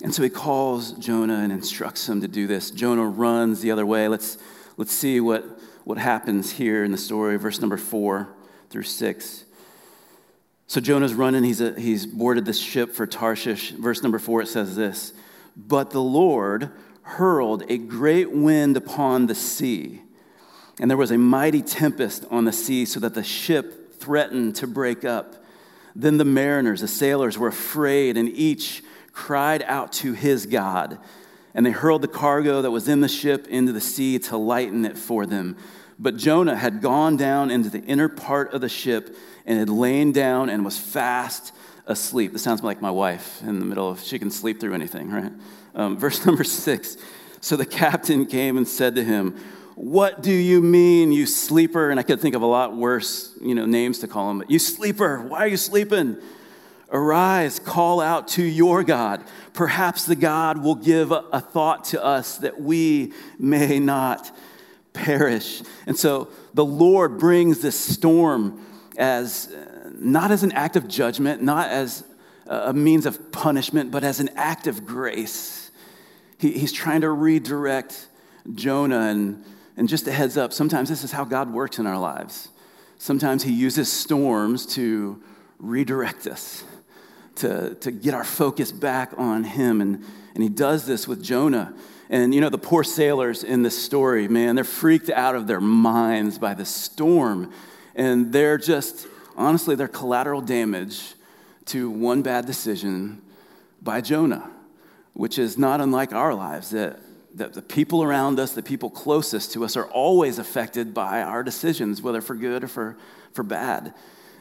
And 0.05 0.15
so 0.15 0.23
he 0.23 0.31
calls 0.31 0.93
Jonah 0.93 1.41
and 1.41 1.51
instructs 1.51 2.09
him 2.09 2.21
to 2.21 2.29
do 2.29 2.47
this. 2.47 2.71
Jonah 2.71 3.05
runs 3.05 3.61
the 3.61 3.73
other 3.73 3.85
way. 3.85 4.07
Let's, 4.07 4.39
let's 4.77 4.93
see 4.93 5.21
what, 5.21 5.45
what 5.83 5.99
happens 5.99 6.53
here 6.53 6.85
in 6.85 6.93
the 6.93 6.99
story, 6.99 7.37
verse 7.37 7.61
number 7.61 7.77
four 7.77 8.29
through 8.71 8.85
six. 8.85 9.45
So 10.69 10.81
Jonah's 10.81 11.15
running, 11.15 11.43
he's, 11.43 11.61
a, 11.61 11.79
he's 11.79 12.07
boarded 12.07 12.45
the 12.45 12.53
ship 12.53 12.93
for 12.93 13.09
Tarshish. 13.09 13.73
Verse 13.73 14.05
number 14.05 14.21
four, 14.21 14.41
it 14.41 14.47
says 14.47 14.77
this 14.77 15.13
But 15.57 15.91
the 15.91 16.01
Lord 16.01 16.71
hurled 17.03 17.65
a 17.69 17.77
great 17.77 18.31
wind 18.31 18.77
upon 18.77 19.27
the 19.27 19.35
sea, 19.35 20.01
and 20.81 20.89
there 20.89 20.97
was 20.97 21.11
a 21.11 21.19
mighty 21.19 21.61
tempest 21.61 22.25
on 22.31 22.45
the 22.45 22.53
sea, 22.53 22.85
so 22.85 23.01
that 23.01 23.15
the 23.15 23.25
ship 23.25 23.95
threatened 23.95 24.55
to 24.57 24.69
break 24.69 25.05
up. 25.05 25.42
Then 25.95 26.19
the 26.19 26.25
mariners, 26.25 26.81
the 26.81 26.89
sailors, 26.89 27.39
were 27.39 27.49
afraid, 27.49 28.17
and 28.17 28.29
each 28.29 28.83
cried 29.13 29.63
out 29.63 29.93
to 29.93 30.13
his 30.13 30.47
God. 30.47 30.99
And 31.55 31.67
they 31.67 31.71
hurled 31.71 32.03
the 32.03 32.09
cargo 32.09 32.63
that 32.63 32.71
was 32.71 32.89
in 32.89 33.01
the 33.01 33.09
ship 33.09 33.47
into 33.49 33.73
the 33.73 33.81
sea 33.81 34.19
to 34.21 34.37
lighten 34.37 34.85
it 34.85 34.97
for 34.97 35.27
them. 35.27 35.57
But 35.99 36.17
Jonah 36.17 36.57
had 36.57 36.81
gone 36.81 37.17
down 37.17 37.51
into 37.51 37.69
the 37.69 37.83
inner 37.83 38.09
part 38.09 38.55
of 38.55 38.61
the 38.61 38.69
ship 38.69 39.17
and 39.45 39.59
had 39.59 39.69
lain 39.69 40.13
down 40.13 40.49
and 40.49 40.65
was 40.65 40.79
fast 40.79 41.53
asleep. 41.87 42.33
This 42.33 42.43
sounds 42.43 42.63
like 42.63 42.81
my 42.81 42.91
wife 42.91 43.43
in 43.43 43.59
the 43.59 43.65
middle 43.65 43.91
of, 43.91 44.01
she 44.01 44.19
can 44.19 44.31
sleep 44.31 44.61
through 44.61 44.75
anything, 44.75 45.11
right? 45.11 45.33
Um, 45.75 45.99
verse 45.99 46.25
number 46.27 46.45
six. 46.45 46.97
So 47.41 47.57
the 47.57 47.67
captain 47.67 48.27
came 48.27 48.57
and 48.57 48.67
said 48.67 48.95
to 48.95 49.05
him, 49.05 49.39
What 49.83 50.23
do 50.23 50.33
you 50.33 50.63
mean, 50.63 51.11
you 51.11 51.27
sleeper? 51.27 51.91
And 51.91 51.99
I 51.99 52.05
could 52.05 52.21
think 52.21 52.37
of 52.37 52.43
a 52.43 52.47
lot 52.47 52.77
worse, 52.77 53.37
you 53.41 53.53
know, 53.53 53.67
names 53.67 53.99
to 53.99 54.07
call 54.07 54.31
him, 54.31 54.39
but 54.39 54.49
you 54.49 54.61
sleeper, 54.61 55.23
why 55.23 55.41
are 55.41 55.49
you 55.49 55.57
sleeping? 55.57 56.19
Arise, 56.93 57.59
call 57.59 58.01
out 58.01 58.29
to 58.29 58.45
your 58.45 58.85
God. 58.85 59.25
Perhaps 59.55 60.05
the 60.05 60.15
God 60.15 60.63
will 60.63 60.77
give 60.77 61.11
a 61.11 61.41
thought 61.41 61.87
to 61.87 62.05
us 62.05 62.39
that 62.39 62.61
we 62.61 63.13
may 63.41 63.81
not 63.81 64.31
perish. 64.93 65.63
And 65.87 65.99
so 65.99 66.29
the 66.55 66.65
Lord 66.65 67.19
brings 67.19 67.61
this 67.61 67.75
storm 67.75 68.65
as 68.97 69.49
uh, 69.49 69.91
not 69.95 70.31
as 70.31 70.45
an 70.45 70.53
act 70.53 70.77
of 70.77 70.87
judgment, 70.87 71.43
not 71.43 71.71
as 71.71 72.05
a 72.47 72.73
means 72.73 73.05
of 73.05 73.33
punishment, 73.33 73.91
but 73.91 74.05
as 74.05 74.21
an 74.21 74.29
act 74.37 74.69
of 74.69 74.87
grace 74.87 75.63
he, 76.39 76.53
he's 76.53 76.73
trying 76.73 77.01
to 77.01 77.11
redirect 77.11 78.07
Jonah. 78.55 79.01
And, 79.01 79.45
and 79.77 79.89
just 79.89 80.07
a 80.07 80.13
heads 80.13 80.37
up, 80.37 80.53
sometimes 80.53 80.89
this 80.89 81.05
is 81.05 81.13
how 81.13 81.25
God 81.25 81.53
works 81.53 81.79
in 81.79 81.87
our 81.87 81.99
lives. 81.99 82.49
Sometimes 82.99 83.43
he 83.43 83.53
uses 83.53 83.91
storms 83.91 84.67
to 84.75 85.23
redirect 85.59 86.27
us, 86.27 86.65
to, 87.37 87.75
to 87.77 87.91
get 87.91 88.15
our 88.15 88.25
focus 88.25 88.71
back 88.71 89.13
on 89.17 89.45
him. 89.45 89.81
And, 89.81 90.05
and 90.35 90.43
he 90.43 90.49
does 90.49 90.87
this 90.87 91.09
with 91.09 91.23
Jonah. 91.23 91.75
And 92.11 92.35
you 92.35 92.41
know, 92.41 92.51
the 92.51 92.59
poor 92.59 92.85
sailors 92.85 93.43
in 93.43 93.63
this 93.63 93.83
story, 93.83 94.29
man, 94.29 94.55
they're 94.55 94.65
freaked 94.65 95.11
out 95.11 95.35
of 95.35 95.47
their 95.47 95.61
minds 95.61 96.39
by 96.39 96.55
the 96.55 96.67
storm. 96.67 97.53
And 97.95 98.33
they're 98.33 98.59
just, 98.59 99.07
honestly, 99.37 99.75
they're 99.75 99.89
collateral 99.89 100.41
damage 100.41 101.15
to 101.67 101.91
one 101.91 102.23
bad 102.23 102.47
decision 102.47 103.23
by 103.81 104.01
Jonah 104.01 104.51
which 105.15 105.39
is 105.39 105.59
not 105.59 105.81
unlike 105.81 106.13
our 106.13 106.35
lives, 106.35 106.71
that, 106.71 106.99
that 107.35 107.55
the 107.55 107.63
people 107.63 108.03
around 108.03 108.39
us, 108.39 108.53
the 108.53 108.63
people 108.63 108.91
closest 108.91 109.53
to 109.53 109.65
us, 109.65 109.77
are 109.77 109.87
always 109.87 110.39
affected 110.39 110.93
by 110.93 111.23
our 111.23 111.43
decisions, 111.43 112.03
whether 112.03 112.21
for 112.21 112.35
good 112.35 112.65
or 112.65 112.69
for, 112.69 112.97
for 113.33 113.43
bad. 113.43 113.95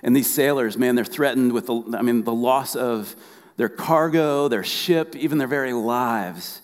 And 0.04 0.16
these 0.16 0.32
sailors, 0.32 0.78
man, 0.78 0.96
they're 0.96 1.06
threatened 1.06 1.54
with 1.54 1.68
the, 1.68 1.98
I 1.98 2.02
mean, 2.02 2.24
the 2.24 2.34
loss 2.34 2.76
of 2.76 3.16
their 3.58 3.70
cargo, 3.70 4.48
their 4.48 4.64
ship, 4.64 5.16
even 5.16 5.38
their 5.38 5.48
very 5.48 5.74
lives. 5.74 6.62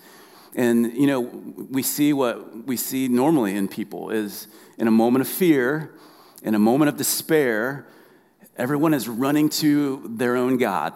And, 0.55 0.93
you 0.93 1.07
know, 1.07 1.19
we 1.21 1.83
see 1.83 2.13
what 2.13 2.65
we 2.65 2.77
see 2.77 3.07
normally 3.07 3.55
in 3.55 3.67
people 3.67 4.09
is 4.09 4.47
in 4.77 4.87
a 4.87 4.91
moment 4.91 5.21
of 5.21 5.27
fear, 5.27 5.93
in 6.41 6.55
a 6.55 6.59
moment 6.59 6.89
of 6.89 6.97
despair, 6.97 7.85
everyone 8.57 8.93
is 8.93 9.07
running 9.07 9.49
to 9.49 10.03
their 10.15 10.35
own 10.35 10.57
God 10.57 10.93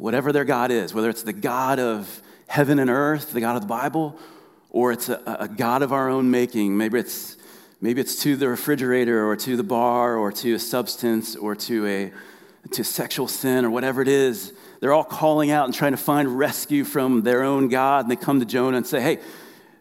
whatever 0.00 0.32
their 0.32 0.46
God 0.46 0.70
is, 0.70 0.94
whether 0.94 1.10
it's 1.10 1.22
the 1.22 1.32
God 1.32 1.78
of 1.78 2.22
heaven 2.50 2.80
and 2.80 2.90
earth, 2.90 3.32
the 3.32 3.40
God 3.40 3.54
of 3.54 3.62
the 3.62 3.68
Bible, 3.68 4.18
or 4.70 4.90
it's 4.90 5.08
a, 5.08 5.36
a 5.38 5.46
God 5.46 5.82
of 5.82 5.92
our 5.92 6.08
own 6.08 6.32
making. 6.32 6.76
Maybe 6.76 6.98
it's, 6.98 7.36
maybe 7.80 8.00
it's 8.00 8.20
to 8.24 8.34
the 8.34 8.48
refrigerator 8.48 9.24
or 9.24 9.36
to 9.36 9.56
the 9.56 9.62
bar 9.62 10.16
or 10.16 10.32
to 10.32 10.54
a 10.54 10.58
substance 10.58 11.36
or 11.36 11.54
to 11.54 11.86
a 11.86 12.12
to 12.72 12.82
sexual 12.82 13.28
sin 13.28 13.64
or 13.64 13.70
whatever 13.70 14.02
it 14.02 14.08
is. 14.08 14.52
They're 14.80 14.92
all 14.92 15.04
calling 15.04 15.52
out 15.52 15.66
and 15.66 15.72
trying 15.72 15.92
to 15.92 15.96
find 15.96 16.38
rescue 16.38 16.82
from 16.82 17.22
their 17.22 17.44
own 17.44 17.68
God. 17.68 18.06
And 18.06 18.10
they 18.10 18.16
come 18.16 18.40
to 18.40 18.46
Jonah 18.46 18.78
and 18.78 18.86
say, 18.86 19.00
Hey, 19.00 19.18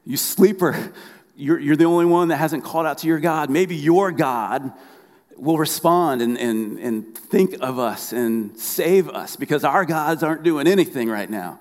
you 0.06 0.16
sleeper, 0.16 0.94
you're, 1.36 1.58
you're 1.58 1.76
the 1.76 1.86
only 1.86 2.06
one 2.06 2.28
that 2.28 2.38
hasn't 2.38 2.64
called 2.64 2.86
out 2.86 3.00
to 3.00 3.08
your 3.08 3.20
God. 3.20 3.50
Maybe 3.50 3.76
your 3.76 4.12
God 4.12 4.72
will 5.36 5.58
respond 5.58 6.22
and, 6.22 6.38
and, 6.38 6.78
and 6.78 7.18
think 7.18 7.56
of 7.62 7.80
us 7.80 8.14
and 8.14 8.56
save 8.60 9.10
us 9.10 9.36
because 9.36 9.64
our 9.64 9.86
gods 9.86 10.22
aren't 10.22 10.44
doing 10.44 10.68
anything 10.68 11.10
right 11.10 11.32
now. 11.32 11.60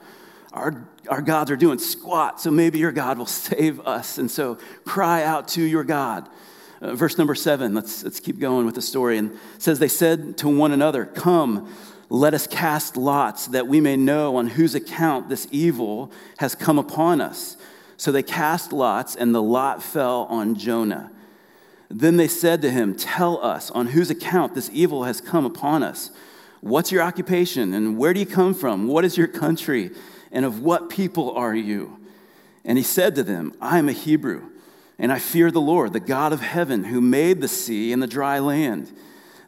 Our, 0.52 0.88
our 1.08 1.22
gods 1.22 1.50
are 1.50 1.56
doing 1.56 1.78
squat, 1.78 2.40
so 2.40 2.50
maybe 2.50 2.78
your 2.78 2.92
God 2.92 3.18
will 3.18 3.26
save 3.50 3.80
us. 3.80 4.18
And 4.18 4.30
so 4.30 4.58
cry 4.84 5.22
out 5.22 5.48
to 5.48 5.62
your 5.62 5.84
God. 5.84 6.28
Uh, 6.80 6.94
verse 6.94 7.18
number 7.18 7.34
seven, 7.34 7.74
let's, 7.74 8.04
let's 8.04 8.20
keep 8.20 8.38
going 8.38 8.64
with 8.64 8.74
the 8.74 8.82
story. 8.82 9.18
And 9.18 9.36
says, 9.58 9.78
They 9.78 9.88
said 9.88 10.38
to 10.38 10.48
one 10.48 10.72
another, 10.72 11.04
Come, 11.04 11.72
let 12.08 12.34
us 12.34 12.46
cast 12.46 12.96
lots 12.96 13.48
that 13.48 13.66
we 13.66 13.80
may 13.80 13.96
know 13.96 14.36
on 14.36 14.46
whose 14.48 14.74
account 14.74 15.28
this 15.28 15.46
evil 15.50 16.10
has 16.38 16.54
come 16.54 16.78
upon 16.78 17.20
us. 17.20 17.56
So 17.96 18.12
they 18.12 18.22
cast 18.22 18.72
lots, 18.72 19.16
and 19.16 19.34
the 19.34 19.42
lot 19.42 19.82
fell 19.82 20.24
on 20.30 20.54
Jonah. 20.54 21.10
Then 21.90 22.16
they 22.16 22.28
said 22.28 22.62
to 22.62 22.70
him, 22.70 22.94
Tell 22.94 23.44
us 23.44 23.70
on 23.72 23.88
whose 23.88 24.10
account 24.10 24.54
this 24.54 24.70
evil 24.72 25.04
has 25.04 25.20
come 25.20 25.44
upon 25.44 25.82
us. 25.82 26.10
What's 26.60 26.92
your 26.92 27.02
occupation, 27.02 27.74
and 27.74 27.98
where 27.98 28.14
do 28.14 28.20
you 28.20 28.26
come 28.26 28.54
from? 28.54 28.88
What 28.88 29.04
is 29.04 29.16
your 29.16 29.26
country, 29.26 29.90
and 30.32 30.44
of 30.44 30.60
what 30.60 30.90
people 30.90 31.32
are 31.32 31.54
you? 31.54 31.98
And 32.64 32.76
he 32.76 32.84
said 32.84 33.14
to 33.14 33.22
them, 33.22 33.54
I 33.60 33.78
am 33.78 33.88
a 33.88 33.92
Hebrew, 33.92 34.50
and 34.98 35.12
I 35.12 35.18
fear 35.18 35.50
the 35.50 35.60
Lord, 35.60 35.92
the 35.92 36.00
God 36.00 36.32
of 36.32 36.40
heaven, 36.40 36.84
who 36.84 37.00
made 37.00 37.40
the 37.40 37.48
sea 37.48 37.92
and 37.92 38.02
the 38.02 38.06
dry 38.06 38.38
land. 38.38 38.92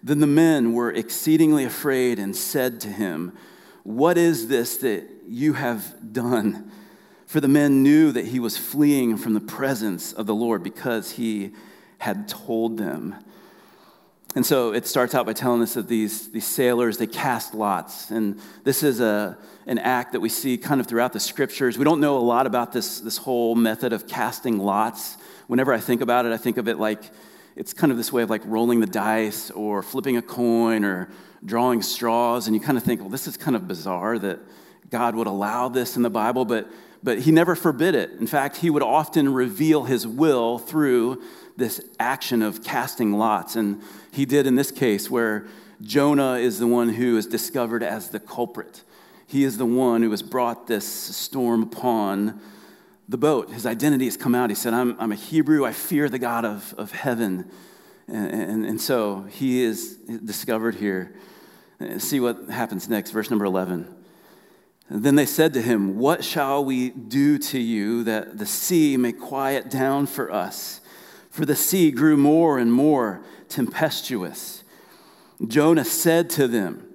Then 0.02 0.20
the 0.20 0.26
men 0.26 0.72
were 0.72 0.90
exceedingly 0.90 1.64
afraid 1.64 2.18
and 2.18 2.34
said 2.34 2.80
to 2.80 2.88
him, 2.88 3.32
What 3.82 4.16
is 4.16 4.49
this 4.49 4.78
that 4.78 5.06
you 5.26 5.54
have 5.54 6.12
done? 6.12 6.70
For 7.26 7.40
the 7.40 7.49
men 7.49 7.82
knew 7.82 8.10
that 8.12 8.26
he 8.26 8.40
was 8.40 8.56
fleeing 8.56 9.16
from 9.16 9.34
the 9.34 9.40
presence 9.40 10.12
of 10.12 10.26
the 10.26 10.34
Lord 10.34 10.62
because 10.62 11.12
he 11.12 11.52
had 11.99 12.26
told 12.26 12.76
them. 12.76 13.14
And 14.37 14.46
so 14.46 14.72
it 14.72 14.87
starts 14.87 15.14
out 15.16 15.26
by 15.26 15.32
telling 15.32 15.60
us 15.60 15.75
that 15.75 15.88
these, 15.88 16.30
these 16.30 16.46
sailors, 16.46 16.99
they 16.99 17.08
cast 17.08 17.52
lots. 17.52 18.12
And 18.12 18.38
this 18.62 18.84
is 18.84 19.00
a, 19.00 19.37
an 19.66 19.78
act 19.78 20.12
that 20.12 20.20
we 20.20 20.28
see 20.28 20.56
kind 20.56 20.80
of 20.80 20.87
throughout 20.87 21.12
the 21.12 21.18
scriptures. 21.18 21.76
We 21.76 21.84
don't 21.84 22.00
know 22.00 22.16
a 22.16 22.20
lot 22.20 22.46
about 22.46 22.72
this, 22.72 23.00
this 23.00 23.16
whole 23.16 23.56
method 23.56 23.92
of 23.92 24.06
casting 24.06 24.58
lots. 24.58 25.16
Whenever 25.49 25.72
I 25.72 25.80
think 25.80 26.00
about 26.00 26.26
it, 26.26 26.32
I 26.32 26.37
think 26.37 26.58
of 26.58 26.68
it 26.68 26.78
like 26.78 27.02
it's 27.56 27.72
kind 27.72 27.90
of 27.90 27.96
this 27.96 28.12
way 28.12 28.22
of 28.22 28.30
like 28.30 28.42
rolling 28.44 28.78
the 28.78 28.87
dice 28.87 29.50
or 29.50 29.82
flipping 29.82 30.16
a 30.16 30.22
coin 30.22 30.84
or 30.84 31.10
drawing 31.44 31.82
straws. 31.82 32.46
And 32.46 32.54
you 32.54 32.60
kind 32.60 32.78
of 32.78 32.84
think, 32.84 33.00
well, 33.00 33.10
this 33.10 33.26
is 33.26 33.37
kind 33.37 33.56
of 33.56 33.66
bizarre 33.66 34.16
that 34.20 34.38
God 34.90 35.16
would 35.16 35.26
allow 35.26 35.68
this 35.68 35.96
in 35.96 36.02
the 36.02 36.10
Bible. 36.10 36.44
But 36.44 36.68
but 37.02 37.20
he 37.20 37.32
never 37.32 37.54
forbid 37.54 37.94
it. 37.94 38.10
In 38.12 38.26
fact, 38.26 38.58
he 38.58 38.68
would 38.68 38.82
often 38.82 39.32
reveal 39.32 39.84
his 39.84 40.06
will 40.06 40.58
through 40.58 41.22
this 41.60 41.80
action 42.00 42.42
of 42.42 42.64
casting 42.64 43.12
lots. 43.12 43.54
And 43.54 43.80
he 44.12 44.24
did 44.24 44.46
in 44.46 44.56
this 44.56 44.72
case, 44.72 45.08
where 45.08 45.46
Jonah 45.80 46.34
is 46.34 46.58
the 46.58 46.66
one 46.66 46.88
who 46.88 47.16
is 47.16 47.26
discovered 47.26 47.82
as 47.82 48.10
the 48.10 48.18
culprit. 48.18 48.82
He 49.26 49.44
is 49.44 49.58
the 49.58 49.66
one 49.66 50.02
who 50.02 50.10
has 50.10 50.22
brought 50.22 50.66
this 50.66 50.84
storm 50.84 51.62
upon 51.62 52.40
the 53.08 53.16
boat. 53.16 53.50
His 53.50 53.64
identity 53.64 54.06
has 54.06 54.16
come 54.16 54.34
out. 54.34 54.50
He 54.50 54.56
said, 54.56 54.74
I'm, 54.74 54.96
I'm 54.98 55.12
a 55.12 55.16
Hebrew. 55.16 55.64
I 55.64 55.72
fear 55.72 56.08
the 56.08 56.18
God 56.18 56.44
of, 56.44 56.74
of 56.76 56.90
heaven. 56.90 57.48
And, 58.08 58.32
and, 58.32 58.66
and 58.66 58.80
so 58.80 59.22
he 59.30 59.62
is 59.62 59.94
discovered 60.24 60.74
here. 60.74 61.14
See 61.98 62.20
what 62.20 62.48
happens 62.50 62.88
next, 62.88 63.12
verse 63.12 63.30
number 63.30 63.44
11. 63.44 63.96
Then 64.90 65.14
they 65.14 65.26
said 65.26 65.54
to 65.54 65.62
him, 65.62 65.98
What 65.98 66.24
shall 66.24 66.64
we 66.64 66.90
do 66.90 67.38
to 67.38 67.58
you 67.58 68.02
that 68.04 68.38
the 68.38 68.46
sea 68.46 68.96
may 68.96 69.12
quiet 69.12 69.70
down 69.70 70.06
for 70.06 70.32
us? 70.32 70.79
For 71.30 71.46
the 71.46 71.56
sea 71.56 71.90
grew 71.90 72.16
more 72.16 72.58
and 72.58 72.72
more 72.72 73.22
tempestuous. 73.49 74.64
Jonah 75.46 75.84
said 75.84 76.28
to 76.30 76.49
them, 76.49 76.87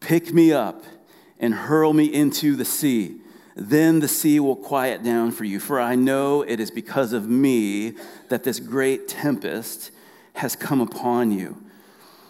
Pick 0.00 0.32
me 0.32 0.52
up 0.52 0.84
and 1.38 1.54
hurl 1.54 1.92
me 1.92 2.06
into 2.06 2.56
the 2.56 2.64
sea. 2.64 3.20
Then 3.54 4.00
the 4.00 4.08
sea 4.08 4.40
will 4.40 4.56
quiet 4.56 5.02
down 5.02 5.32
for 5.32 5.44
you, 5.44 5.58
for 5.58 5.80
I 5.80 5.96
know 5.96 6.42
it 6.42 6.60
is 6.60 6.70
because 6.70 7.12
of 7.12 7.28
me 7.28 7.94
that 8.28 8.44
this 8.44 8.60
great 8.60 9.08
tempest 9.08 9.90
has 10.34 10.54
come 10.54 10.80
upon 10.80 11.32
you. 11.32 11.62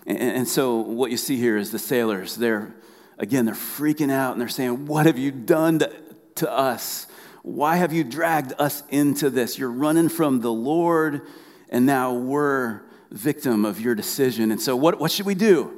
And, 0.07 0.49
so, 0.49 0.77
what 0.77 1.11
you 1.11 1.19
see 1.19 1.37
here 1.37 1.59
is 1.59 1.71
the 1.71 1.79
sailors, 1.79 2.37
they're 2.37 2.75
again, 3.19 3.45
they're 3.45 3.55
freaking 3.55 4.11
out 4.11 4.33
and 4.33 4.41
they're 4.41 4.49
saying, 4.49 4.87
What 4.87 5.05
have 5.05 5.19
you 5.19 5.31
done 5.31 5.81
to, 5.81 5.93
to 6.37 6.51
us? 6.51 7.07
Why 7.49 7.77
have 7.77 7.95
you 7.95 8.05
dragged 8.05 8.53
us 8.59 8.83
into 8.91 9.31
this? 9.31 9.59
You're 9.59 9.71
running 9.71 10.11
from 10.11 10.43
the 10.43 10.53
Lord, 10.53 11.23
and 11.71 11.87
now 11.87 12.13
we're 12.13 12.83
victim 13.11 13.65
of 13.65 13.81
your 13.81 13.95
decision. 13.95 14.51
And 14.51 14.61
so, 14.61 14.77
what, 14.77 15.01
what 15.01 15.11
should 15.11 15.25
we 15.25 15.35
do? 15.35 15.73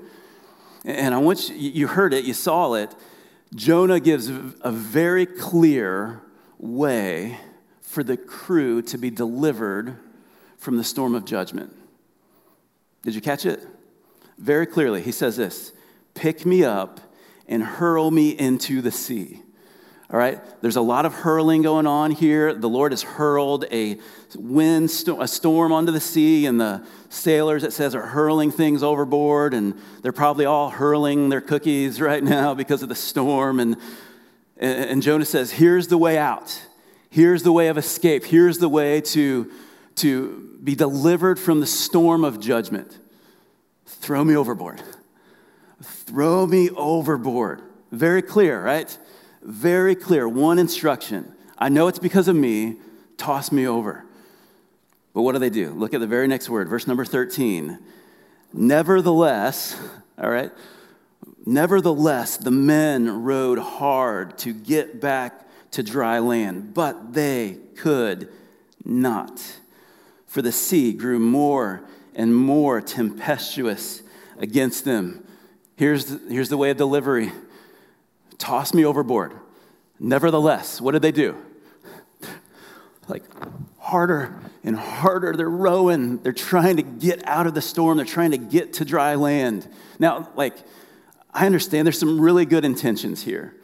And 0.84 1.14
I 1.14 1.18
want 1.18 1.48
you, 1.48 1.70
you 1.70 1.86
heard 1.86 2.12
it, 2.12 2.24
you 2.24 2.34
saw 2.34 2.74
it. 2.74 2.92
Jonah 3.54 4.00
gives 4.00 4.28
a 4.28 4.72
very 4.72 5.24
clear 5.24 6.20
way 6.58 7.38
for 7.82 8.02
the 8.02 8.16
crew 8.16 8.82
to 8.82 8.98
be 8.98 9.08
delivered 9.08 9.96
from 10.58 10.76
the 10.76 10.84
storm 10.84 11.14
of 11.14 11.24
judgment. 11.24 11.72
Did 13.02 13.14
you 13.14 13.20
catch 13.20 13.46
it? 13.46 13.64
Very 14.38 14.66
clearly, 14.66 15.02
he 15.02 15.12
says 15.12 15.36
this 15.36 15.72
Pick 16.14 16.44
me 16.44 16.64
up 16.64 16.98
and 17.46 17.62
hurl 17.62 18.10
me 18.10 18.30
into 18.30 18.82
the 18.82 18.90
sea. 18.90 19.44
All 20.12 20.18
right, 20.18 20.40
there's 20.60 20.74
a 20.74 20.80
lot 20.80 21.06
of 21.06 21.14
hurling 21.14 21.62
going 21.62 21.86
on 21.86 22.10
here. 22.10 22.52
The 22.52 22.68
Lord 22.68 22.90
has 22.90 23.02
hurled 23.02 23.64
a 23.70 23.96
wind, 24.34 24.86
a 25.20 25.28
storm 25.28 25.72
onto 25.72 25.92
the 25.92 26.00
sea, 26.00 26.46
and 26.46 26.60
the 26.60 26.84
sailors, 27.10 27.62
it 27.62 27.72
says, 27.72 27.94
are 27.94 28.06
hurling 28.06 28.50
things 28.50 28.82
overboard, 28.82 29.54
and 29.54 29.78
they're 30.02 30.10
probably 30.10 30.46
all 30.46 30.70
hurling 30.70 31.28
their 31.28 31.40
cookies 31.40 32.00
right 32.00 32.24
now 32.24 32.54
because 32.54 32.82
of 32.82 32.88
the 32.88 32.96
storm. 32.96 33.60
And, 33.60 33.76
and 34.56 35.00
Jonah 35.00 35.24
says, 35.24 35.52
Here's 35.52 35.86
the 35.86 35.98
way 35.98 36.18
out. 36.18 36.60
Here's 37.08 37.44
the 37.44 37.52
way 37.52 37.68
of 37.68 37.78
escape. 37.78 38.24
Here's 38.24 38.58
the 38.58 38.68
way 38.68 39.00
to, 39.02 39.48
to 39.96 40.58
be 40.62 40.74
delivered 40.74 41.38
from 41.38 41.60
the 41.60 41.66
storm 41.66 42.24
of 42.24 42.40
judgment. 42.40 42.98
Throw 43.86 44.24
me 44.24 44.34
overboard. 44.34 44.82
Throw 45.80 46.48
me 46.48 46.68
overboard. 46.70 47.62
Very 47.92 48.22
clear, 48.22 48.60
right? 48.60 48.96
Very 49.42 49.94
clear. 49.94 50.28
One 50.28 50.58
instruction. 50.58 51.32
I 51.58 51.68
know 51.68 51.88
it's 51.88 51.98
because 51.98 52.28
of 52.28 52.36
me. 52.36 52.76
Toss 53.16 53.52
me 53.52 53.66
over. 53.66 54.04
But 55.12 55.22
what 55.22 55.32
do 55.32 55.38
they 55.38 55.50
do? 55.50 55.70
Look 55.70 55.94
at 55.94 56.00
the 56.00 56.06
very 56.06 56.28
next 56.28 56.48
word, 56.48 56.68
verse 56.68 56.86
number 56.86 57.04
13. 57.04 57.78
Nevertheless, 58.52 59.80
all 60.18 60.30
right, 60.30 60.50
nevertheless, 61.44 62.36
the 62.36 62.50
men 62.50 63.22
rowed 63.22 63.58
hard 63.58 64.38
to 64.38 64.52
get 64.52 65.00
back 65.00 65.46
to 65.72 65.82
dry 65.82 66.18
land, 66.18 66.74
but 66.74 67.12
they 67.12 67.58
could 67.76 68.28
not. 68.84 69.40
For 70.26 70.42
the 70.42 70.52
sea 70.52 70.92
grew 70.92 71.18
more 71.18 71.82
and 72.14 72.34
more 72.34 72.80
tempestuous 72.80 74.02
against 74.38 74.84
them. 74.84 75.24
Here's 75.76 76.06
the, 76.06 76.32
here's 76.32 76.48
the 76.48 76.56
way 76.56 76.70
of 76.70 76.76
delivery 76.76 77.32
toss 78.40 78.74
me 78.74 78.84
overboard. 78.84 79.34
Nevertheless, 80.00 80.80
what 80.80 80.92
did 80.92 81.02
they 81.02 81.12
do? 81.12 81.36
like 83.08 83.22
harder 83.78 84.40
and 84.64 84.76
harder. 84.76 85.36
They're 85.36 85.48
rowing. 85.48 86.18
They're 86.18 86.32
trying 86.32 86.76
to 86.76 86.82
get 86.82 87.26
out 87.26 87.46
of 87.46 87.54
the 87.54 87.60
storm. 87.60 87.98
They're 87.98 88.06
trying 88.06 88.30
to 88.30 88.38
get 88.38 88.74
to 88.74 88.84
dry 88.84 89.14
land. 89.14 89.68
Now, 89.98 90.30
like, 90.34 90.54
I 91.32 91.46
understand 91.46 91.86
there's 91.86 91.98
some 91.98 92.20
really 92.20 92.46
good 92.46 92.64
intentions 92.64 93.22
here. 93.22 93.54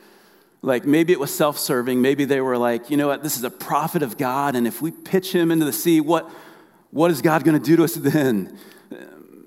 Like, 0.62 0.84
maybe 0.84 1.12
it 1.12 1.20
was 1.20 1.34
self 1.34 1.58
serving. 1.58 2.00
Maybe 2.02 2.24
they 2.24 2.40
were 2.40 2.58
like, 2.58 2.90
you 2.90 2.96
know 2.96 3.08
what, 3.08 3.22
this 3.22 3.36
is 3.36 3.44
a 3.44 3.50
prophet 3.50 4.02
of 4.02 4.18
God, 4.18 4.56
and 4.56 4.66
if 4.66 4.82
we 4.82 4.90
pitch 4.90 5.32
him 5.32 5.50
into 5.50 5.64
the 5.64 5.72
sea, 5.72 6.00
what, 6.00 6.28
what 6.90 7.10
is 7.10 7.22
God 7.22 7.44
going 7.44 7.58
to 7.58 7.64
do 7.64 7.76
to 7.76 7.84
us 7.84 7.94
then? 7.94 8.58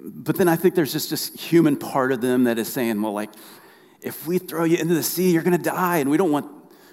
but 0.02 0.38
then 0.38 0.48
I 0.48 0.56
think 0.56 0.76
there's 0.76 0.92
just 0.92 1.10
this 1.10 1.34
human 1.34 1.78
part 1.78 2.12
of 2.12 2.22
them 2.22 2.44
that 2.44 2.58
is 2.58 2.72
saying, 2.72 3.02
well, 3.02 3.14
like, 3.14 3.32
if 4.02 4.26
we 4.28 4.38
throw 4.38 4.64
you 4.64 4.78
into 4.78 4.94
the 4.94 5.04
sea, 5.04 5.32
you're 5.32 5.44
going 5.44 5.58
to 5.58 5.64
die, 5.64 5.98
and 5.98 6.10
we 6.10 6.18
don't 6.18 6.32
want 6.32 6.52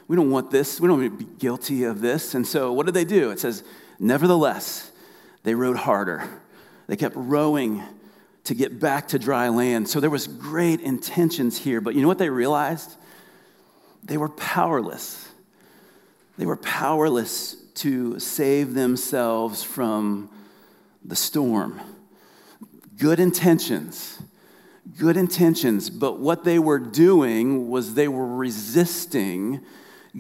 we 0.09 0.15
don't 0.15 0.31
want 0.31 0.53
this. 0.53 0.81
We 0.81 0.87
don't 0.87 1.01
want 1.01 1.19
to 1.19 1.25
be 1.25 1.31
guilty 1.39 1.83
of 1.83 2.01
this. 2.01 2.35
And 2.35 2.47
so, 2.47 2.73
what 2.73 2.87
did 2.87 2.95
they 2.95 3.05
do? 3.05 3.33
It 3.33 3.41
says, 3.41 3.65
nevertheless, 3.99 4.93
they 5.43 5.55
rowed 5.55 5.77
harder. 5.77 6.29
They 6.87 6.95
kept 6.95 7.17
rowing 7.17 7.83
to 8.45 8.55
get 8.55 8.79
back 8.79 9.09
to 9.09 9.19
dry 9.19 9.49
land. 9.49 9.89
So 9.89 9.99
there 9.99 10.11
was 10.11 10.29
great 10.29 10.81
intentions 10.81 11.59
here, 11.59 11.81
but 11.81 11.97
you 11.97 12.03
know 12.03 12.09
what 12.09 12.19
they 12.19 12.31
realized? 12.31 12.95
They 14.05 14.17
were 14.17 14.29
powerless. 14.29 15.29
They 16.39 16.47
were 16.47 16.57
powerless 16.57 17.57
to 17.77 18.21
save 18.21 18.75
themselves 18.75 19.65
from 19.65 20.31
the 21.05 21.17
storm 21.17 21.81
good 22.99 23.21
intentions, 23.21 24.19
good 24.99 25.17
intentions, 25.17 25.91
but 25.91 26.21
what 26.21 26.45
they 26.45 26.59
were 26.59 26.79
doing 26.79 27.69
was 27.69 27.95
they 27.95 28.09
were 28.09 28.27
resisting 28.27 29.61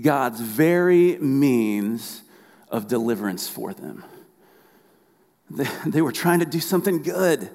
God's 0.00 0.40
very 0.40 1.18
means 1.18 2.22
of 2.68 2.88
deliverance 2.88 3.48
for 3.48 3.72
them. 3.72 4.04
They, 5.50 5.68
they 5.86 6.02
were 6.02 6.12
trying 6.12 6.40
to 6.40 6.46
do 6.46 6.60
something 6.60 7.02
good. 7.02 7.50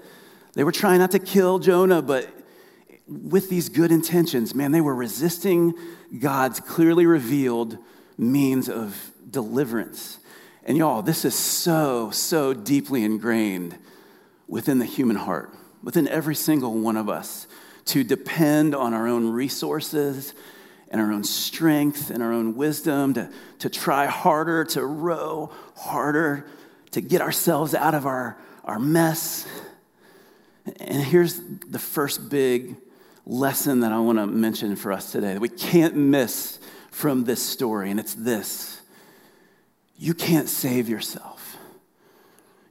They 0.53 0.63
were 0.63 0.71
trying 0.71 0.99
not 0.99 1.11
to 1.11 1.19
kill 1.19 1.59
Jonah, 1.59 2.01
but 2.01 2.29
with 3.07 3.49
these 3.49 3.69
good 3.69 3.91
intentions, 3.91 4.55
man, 4.55 4.71
they 4.71 4.81
were 4.81 4.95
resisting 4.95 5.73
God's 6.19 6.59
clearly 6.59 7.05
revealed 7.05 7.77
means 8.17 8.69
of 8.69 9.11
deliverance. 9.29 10.19
And 10.63 10.77
y'all, 10.77 11.01
this 11.01 11.25
is 11.25 11.35
so, 11.35 12.11
so 12.11 12.53
deeply 12.53 13.03
ingrained 13.03 13.77
within 14.47 14.79
the 14.79 14.85
human 14.85 15.15
heart, 15.15 15.53
within 15.83 16.07
every 16.07 16.35
single 16.35 16.73
one 16.73 16.97
of 16.97 17.09
us, 17.09 17.47
to 17.85 18.03
depend 18.03 18.75
on 18.75 18.93
our 18.93 19.07
own 19.07 19.29
resources 19.29 20.33
and 20.89 21.01
our 21.01 21.11
own 21.11 21.23
strength 21.23 22.09
and 22.09 22.21
our 22.21 22.31
own 22.31 22.55
wisdom, 22.55 23.13
to, 23.13 23.29
to 23.59 23.69
try 23.69 24.05
harder, 24.05 24.65
to 24.65 24.85
row 24.85 25.51
harder, 25.75 26.45
to 26.91 27.01
get 27.01 27.21
ourselves 27.21 27.73
out 27.73 27.95
of 27.95 28.05
our, 28.05 28.37
our 28.63 28.79
mess. 28.79 29.47
And 30.79 31.01
here's 31.01 31.39
the 31.69 31.79
first 31.79 32.29
big 32.29 32.75
lesson 33.25 33.79
that 33.79 33.91
I 33.91 33.99
want 33.99 34.19
to 34.19 34.27
mention 34.27 34.75
for 34.75 34.91
us 34.91 35.11
today 35.11 35.33
that 35.33 35.41
we 35.41 35.49
can't 35.49 35.95
miss 35.95 36.59
from 36.91 37.23
this 37.23 37.41
story, 37.41 37.89
and 37.89 37.99
it's 37.99 38.13
this 38.13 38.79
you 39.97 40.13
can't 40.13 40.49
save 40.49 40.89
yourself. 40.89 41.57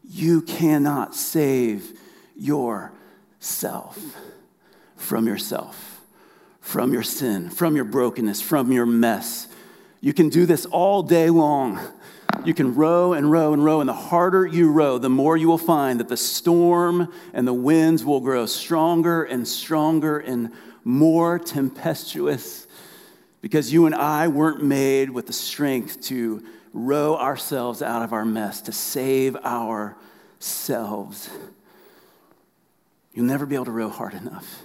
You 0.04 0.42
cannot 0.42 1.14
save 1.14 1.96
yourself 2.34 2.99
from 4.96 5.26
yourself, 5.26 6.00
from 6.60 6.92
your 6.92 7.02
sin, 7.02 7.50
from 7.50 7.74
your 7.74 7.84
brokenness, 7.84 8.40
from 8.40 8.70
your 8.70 8.86
mess. 8.86 9.48
You 10.00 10.12
can 10.12 10.28
do 10.28 10.46
this 10.46 10.66
all 10.66 11.02
day 11.02 11.30
long. 11.30 11.80
You 12.44 12.54
can 12.54 12.74
row 12.74 13.12
and 13.12 13.30
row 13.30 13.52
and 13.52 13.64
row, 13.64 13.80
and 13.80 13.88
the 13.88 13.94
harder 13.94 14.46
you 14.46 14.70
row, 14.70 14.98
the 14.98 15.10
more 15.10 15.36
you 15.36 15.48
will 15.48 15.58
find 15.58 16.00
that 16.00 16.08
the 16.08 16.16
storm 16.16 17.12
and 17.34 17.46
the 17.46 17.52
winds 17.52 18.04
will 18.04 18.20
grow 18.20 18.46
stronger 18.46 19.24
and 19.24 19.46
stronger 19.46 20.18
and 20.18 20.52
more 20.84 21.38
tempestuous 21.38 22.66
because 23.42 23.72
you 23.72 23.86
and 23.86 23.94
I 23.94 24.28
weren't 24.28 24.62
made 24.62 25.10
with 25.10 25.26
the 25.26 25.32
strength 25.32 26.02
to 26.02 26.44
row 26.72 27.16
ourselves 27.16 27.82
out 27.82 28.02
of 28.02 28.12
our 28.12 28.24
mess, 28.24 28.60
to 28.62 28.72
save 28.72 29.36
ourselves. 29.36 31.30
You'll 33.12 33.26
never 33.26 33.46
be 33.46 33.54
able 33.54 33.64
to 33.66 33.70
row 33.70 33.88
hard 33.88 34.14
enough. 34.14 34.62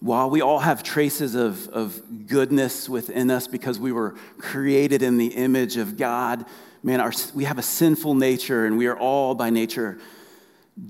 While 0.00 0.30
we 0.30 0.40
all 0.40 0.58
have 0.58 0.82
traces 0.82 1.36
of, 1.36 1.68
of 1.68 2.26
goodness 2.26 2.88
within 2.88 3.30
us 3.30 3.46
because 3.46 3.78
we 3.78 3.92
were 3.92 4.16
created 4.38 5.00
in 5.02 5.16
the 5.16 5.28
image 5.28 5.76
of 5.76 5.96
God, 5.96 6.44
man, 6.82 7.00
our, 7.00 7.12
we 7.34 7.44
have 7.44 7.58
a 7.58 7.62
sinful 7.62 8.14
nature 8.14 8.66
and 8.66 8.76
we 8.76 8.86
are 8.86 8.98
all 8.98 9.36
by 9.36 9.50
nature 9.50 9.98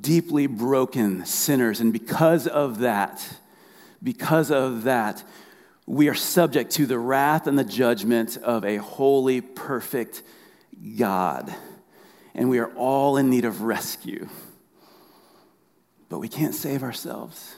deeply 0.00 0.46
broken 0.46 1.26
sinners. 1.26 1.80
And 1.80 1.92
because 1.92 2.46
of 2.46 2.78
that, 2.78 3.36
because 4.02 4.50
of 4.50 4.84
that, 4.84 5.22
we 5.86 6.08
are 6.08 6.14
subject 6.14 6.70
to 6.72 6.86
the 6.86 6.98
wrath 6.98 7.46
and 7.46 7.58
the 7.58 7.64
judgment 7.64 8.38
of 8.38 8.64
a 8.64 8.76
holy, 8.76 9.40
perfect 9.40 10.22
God. 10.96 11.52
And 12.34 12.48
we 12.48 12.60
are 12.60 12.72
all 12.76 13.18
in 13.18 13.28
need 13.28 13.44
of 13.44 13.60
rescue. 13.62 14.28
But 16.12 16.18
we 16.18 16.28
can't 16.28 16.54
save 16.54 16.82
ourselves. 16.82 17.56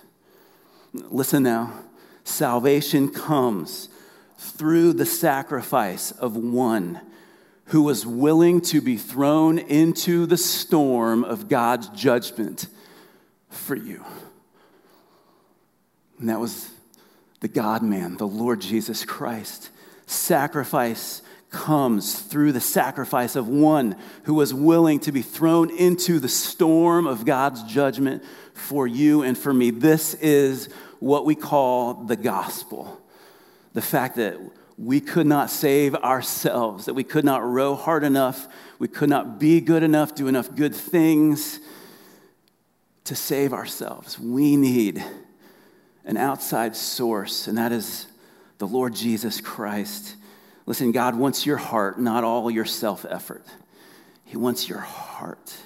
Listen 0.93 1.43
now 1.43 1.73
salvation 2.23 3.09
comes 3.09 3.88
through 4.38 4.93
the 4.93 5.05
sacrifice 5.05 6.12
of 6.12 6.37
one 6.37 7.01
who 7.67 7.83
was 7.83 8.07
willing 8.07 8.61
to 8.61 8.81
be 8.81 8.97
thrown 8.97 9.59
into 9.59 10.25
the 10.25 10.37
storm 10.37 11.25
of 11.25 11.49
God's 11.49 11.88
judgment 11.88 12.69
for 13.49 13.75
you. 13.75 14.05
And 16.21 16.29
that 16.29 16.38
was 16.38 16.71
the 17.40 17.49
God 17.49 17.83
man, 17.83 18.19
the 18.19 18.29
Lord 18.29 18.61
Jesus 18.61 19.05
Christ. 19.05 19.71
Sacrifice 20.07 21.23
comes 21.55 22.19
through 22.19 22.51
the 22.51 22.61
sacrifice 22.61 23.37
of 23.37 23.47
one 23.47 23.97
who 24.25 24.35
was 24.35 24.53
willing 24.53 24.99
to 24.99 25.12
be 25.12 25.23
thrown 25.23 25.71
into 25.71 26.19
the 26.19 26.29
storm 26.29 27.07
of 27.07 27.25
God's 27.25 27.62
judgment 27.62 28.25
for 28.53 28.88
you 28.88 29.23
and 29.23 29.38
for 29.38 29.55
me. 29.55 29.71
This 29.71 30.14
is 30.14 30.69
what 30.99 31.25
we 31.25 31.37
call 31.37 31.95
the 31.95 32.17
gospel. 32.17 33.01
The 33.73 33.81
fact 33.81 34.17
that 34.17 34.37
we 34.77 35.01
could 35.01 35.29
not 35.29 35.49
save 35.49 35.95
ourselves, 35.95 36.87
that 36.87 36.95
we 36.95 37.05
could 37.05 37.25
not 37.25 37.45
row 37.45 37.77
hard 37.77 38.03
enough, 38.03 38.49
we 38.81 38.88
could 38.88 39.09
not 39.09 39.38
be 39.38 39.61
good 39.61 39.85
enough, 39.85 40.14
do 40.17 40.27
enough 40.27 40.55
good 40.57 40.75
things 40.75 41.61
to 43.05 43.14
save 43.14 43.53
ourselves. 43.53 44.19
We 44.19 44.57
need 44.57 45.05
an 46.05 46.17
outside 46.17 46.75
source, 46.75 47.47
and 47.47 47.57
that 47.59 47.71
is 47.71 48.09
the 48.59 48.67
Lord 48.67 48.95
Jesus 48.95 49.40
Christ. 49.40 50.17
Listen, 50.66 50.92
God 50.92 51.14
wants 51.16 51.44
your 51.44 51.57
heart, 51.57 52.00
not 52.00 52.24
all 52.24 52.50
your 52.50 52.64
self 52.64 53.05
effort. 53.09 53.44
He 54.24 54.37
wants 54.37 54.68
your 54.68 54.79
heart. 54.79 55.57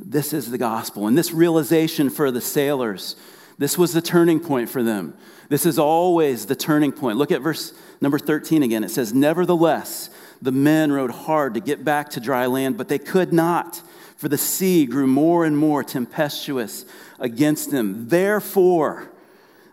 This 0.00 0.32
is 0.32 0.50
the 0.50 0.58
gospel. 0.58 1.06
And 1.06 1.16
this 1.16 1.32
realization 1.32 2.10
for 2.10 2.30
the 2.30 2.40
sailors, 2.40 3.16
this 3.58 3.78
was 3.78 3.92
the 3.92 4.02
turning 4.02 4.40
point 4.40 4.68
for 4.68 4.82
them. 4.82 5.14
This 5.48 5.66
is 5.66 5.78
always 5.78 6.46
the 6.46 6.56
turning 6.56 6.92
point. 6.92 7.18
Look 7.18 7.30
at 7.30 7.42
verse 7.42 7.72
number 8.00 8.18
13 8.18 8.62
again. 8.62 8.82
It 8.82 8.90
says, 8.90 9.14
Nevertheless, 9.14 10.10
the 10.40 10.52
men 10.52 10.90
rowed 10.90 11.12
hard 11.12 11.54
to 11.54 11.60
get 11.60 11.84
back 11.84 12.10
to 12.10 12.20
dry 12.20 12.46
land, 12.46 12.76
but 12.76 12.88
they 12.88 12.98
could 12.98 13.32
not, 13.32 13.80
for 14.16 14.28
the 14.28 14.38
sea 14.38 14.86
grew 14.86 15.06
more 15.06 15.44
and 15.44 15.56
more 15.56 15.84
tempestuous 15.84 16.84
against 17.20 17.70
them. 17.70 18.08
Therefore, 18.08 19.12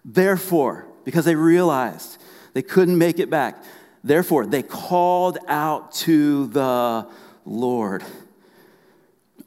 Therefore, 0.06 0.88
because 1.04 1.26
they 1.26 1.36
realized 1.36 2.18
they 2.54 2.62
couldn't 2.62 2.98
make 2.98 3.20
it 3.20 3.30
back, 3.30 3.64
therefore, 4.04 4.46
they 4.46 4.64
called 4.64 5.38
out 5.48 5.92
to 5.94 6.48
the 6.48 7.08
Lord. 7.46 8.04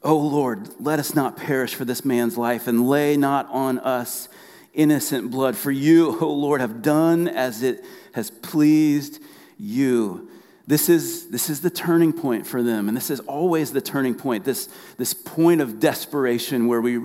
Oh 0.03 0.17
Lord, 0.17 0.69
let 0.79 0.99
us 0.99 1.15
not 1.15 1.37
perish 1.37 1.75
for 1.75 1.85
this 1.85 2.03
man's 2.03 2.37
life 2.37 2.67
and 2.67 2.87
lay 2.87 3.15
not 3.15 3.47
on 3.49 3.79
us 3.79 4.27
innocent 4.73 5.31
blood. 5.31 5.55
For 5.55 5.71
you, 5.71 6.19
O 6.19 6.31
Lord, 6.33 6.59
have 6.59 6.81
done 6.81 7.27
as 7.27 7.63
it 7.63 7.85
has 8.13 8.29
pleased 8.29 9.21
you. 9.57 10.29
This 10.65 10.89
is, 10.89 11.29
this 11.29 11.49
is 11.49 11.61
the 11.61 11.69
turning 11.69 12.13
point 12.13 12.47
for 12.47 12.63
them, 12.63 12.87
and 12.87 12.95
this 12.95 13.09
is 13.09 13.19
always 13.21 13.71
the 13.71 13.81
turning 13.81 14.15
point, 14.15 14.45
this, 14.45 14.69
this 14.97 15.13
point 15.13 15.61
of 15.61 15.79
desperation 15.79 16.67
where 16.67 16.81
we 16.81 17.01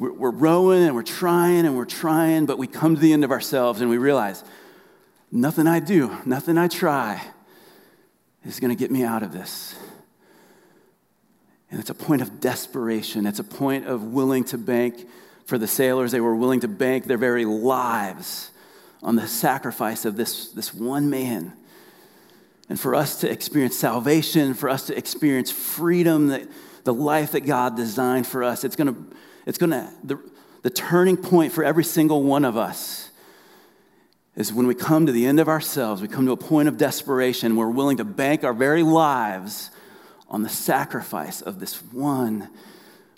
we're, 0.00 0.14
we're 0.14 0.30
rowing 0.30 0.82
and 0.84 0.94
we're 0.94 1.02
trying 1.02 1.66
and 1.66 1.76
we're 1.76 1.84
trying, 1.84 2.46
but 2.46 2.56
we 2.56 2.66
come 2.66 2.94
to 2.94 3.00
the 3.00 3.12
end 3.12 3.22
of 3.22 3.30
ourselves 3.30 3.82
and 3.82 3.90
we 3.90 3.98
realize 3.98 4.42
nothing 5.30 5.66
I 5.66 5.80
do, 5.80 6.16
nothing 6.24 6.58
I 6.58 6.68
try 6.68 7.22
is 8.44 8.60
going 8.60 8.74
to 8.74 8.78
get 8.78 8.90
me 8.90 9.02
out 9.02 9.22
of 9.22 9.32
this. 9.32 9.74
And 11.70 11.78
it's 11.78 11.90
a 11.90 11.94
point 11.94 12.22
of 12.22 12.40
desperation. 12.40 13.26
It's 13.26 13.38
a 13.38 13.44
point 13.44 13.86
of 13.86 14.02
willing 14.04 14.44
to 14.44 14.58
bank. 14.58 15.06
For 15.44 15.58
the 15.58 15.66
sailors, 15.66 16.12
they 16.12 16.20
were 16.20 16.36
willing 16.36 16.60
to 16.60 16.68
bank 16.68 17.06
their 17.06 17.18
very 17.18 17.44
lives 17.44 18.50
on 19.02 19.16
the 19.16 19.26
sacrifice 19.26 20.04
of 20.04 20.16
this, 20.16 20.48
this 20.48 20.72
one 20.72 21.10
man. 21.10 21.52
And 22.68 22.78
for 22.78 22.94
us 22.94 23.20
to 23.20 23.30
experience 23.30 23.76
salvation, 23.76 24.54
for 24.54 24.68
us 24.68 24.86
to 24.86 24.96
experience 24.96 25.50
freedom, 25.50 26.28
that, 26.28 26.48
the 26.84 26.94
life 26.94 27.32
that 27.32 27.40
God 27.40 27.76
designed 27.76 28.26
for 28.26 28.44
us, 28.44 28.64
it's 28.64 28.76
going 28.76 28.94
to 28.94 29.16
it's 29.46 29.58
going 29.58 29.70
to, 29.70 29.90
the, 30.04 30.18
the 30.62 30.70
turning 30.70 31.16
point 31.16 31.52
for 31.52 31.64
every 31.64 31.84
single 31.84 32.22
one 32.22 32.44
of 32.44 32.56
us 32.56 33.09
is 34.36 34.52
when 34.52 34.66
we 34.66 34.74
come 34.74 35.06
to 35.06 35.12
the 35.12 35.26
end 35.26 35.40
of 35.40 35.48
ourselves, 35.48 36.00
we 36.00 36.08
come 36.08 36.26
to 36.26 36.32
a 36.32 36.36
point 36.36 36.68
of 36.68 36.76
desperation, 36.76 37.56
we're 37.56 37.70
willing 37.70 37.96
to 37.96 38.04
bank 38.04 38.44
our 38.44 38.54
very 38.54 38.82
lives 38.82 39.70
on 40.28 40.42
the 40.42 40.48
sacrifice 40.48 41.40
of 41.42 41.58
this 41.58 41.82
one 41.92 42.48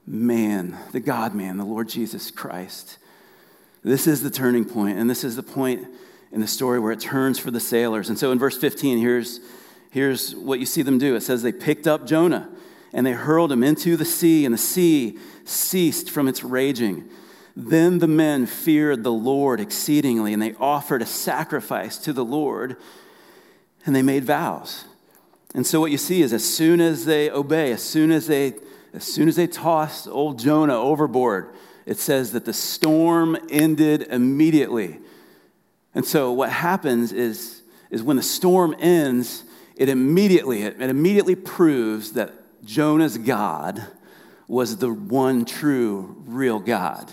man, 0.07 0.77
the 0.92 1.01
God 1.01 1.35
man, 1.35 1.59
the 1.59 1.64
Lord 1.64 1.88
Jesus 1.88 2.31
Christ. 2.31 2.98
This 3.85 4.07
is 4.07 4.22
the 4.22 4.31
turning 4.31 4.64
point, 4.64 4.98
and 4.98 5.11
this 5.11 5.25
is 5.25 5.37
the 5.37 5.42
point 5.42 5.87
in 6.31 6.40
the 6.40 6.46
story 6.46 6.79
where 6.79 6.92
it 6.92 7.01
turns 7.01 7.38
for 7.38 7.51
the 7.51 7.61
sailors. 7.61 8.09
And 8.09 8.18
so 8.18 8.33
in 8.33 8.38
verse 8.38 8.57
15, 8.57 8.98
here's, 8.98 9.40
here's 9.90 10.35
what 10.35 10.61
you 10.61 10.66
see 10.66 10.83
them 10.83 10.98
do 10.98 11.14
it 11.14 11.20
says 11.20 11.42
they 11.42 11.53
picked 11.53 11.87
up 11.87 12.07
Jonah 12.07 12.48
and 12.92 13.07
they 13.07 13.12
hurled 13.12 13.51
him 13.51 13.62
into 13.62 13.96
the 13.96 14.05
sea, 14.05 14.44
and 14.44 14.53
the 14.53 14.59
sea 14.59 15.18
ceased 15.44 16.11
from 16.11 16.29
its 16.29 16.44
raging. 16.44 17.09
Then 17.54 17.98
the 17.98 18.08
men 18.08 18.46
feared 18.46 19.04
the 19.04 19.12
Lord 19.12 19.60
exceedingly, 19.60 20.32
and 20.32 20.40
they 20.40 20.54
offered 20.54 21.02
a 21.02 21.06
sacrifice 21.06 21.98
to 21.98 22.12
the 22.12 22.24
Lord, 22.24 22.76
and 23.84 23.94
they 23.94 24.02
made 24.02 24.24
vows. 24.24 24.86
And 25.54 25.66
so 25.66 25.80
what 25.80 25.90
you 25.90 25.98
see 25.98 26.22
is 26.22 26.32
as 26.32 26.44
soon 26.44 26.80
as 26.80 27.04
they 27.04 27.30
obey, 27.30 27.72
as 27.72 27.82
soon 27.82 28.10
as 28.10 28.26
they 28.26 28.54
as 28.94 29.04
soon 29.04 29.26
as 29.26 29.36
they 29.36 29.46
tossed 29.46 30.06
old 30.06 30.38
Jonah 30.38 30.78
overboard, 30.78 31.54
it 31.86 31.98
says 31.98 32.32
that 32.32 32.44
the 32.44 32.52
storm 32.52 33.36
ended 33.48 34.02
immediately. 34.02 34.98
And 35.94 36.04
so 36.04 36.32
what 36.32 36.50
happens 36.50 37.12
is, 37.12 37.62
is 37.90 38.02
when 38.02 38.16
the 38.16 38.22
storm 38.22 38.76
ends, 38.78 39.44
it 39.76 39.88
immediately, 39.88 40.62
it, 40.62 40.80
it 40.80 40.90
immediately 40.90 41.34
proves 41.34 42.12
that 42.12 42.32
Jonah's 42.64 43.18
God 43.18 43.82
was 44.46 44.76
the 44.76 44.92
one 44.92 45.44
true, 45.44 46.22
real 46.26 46.58
God. 46.58 47.12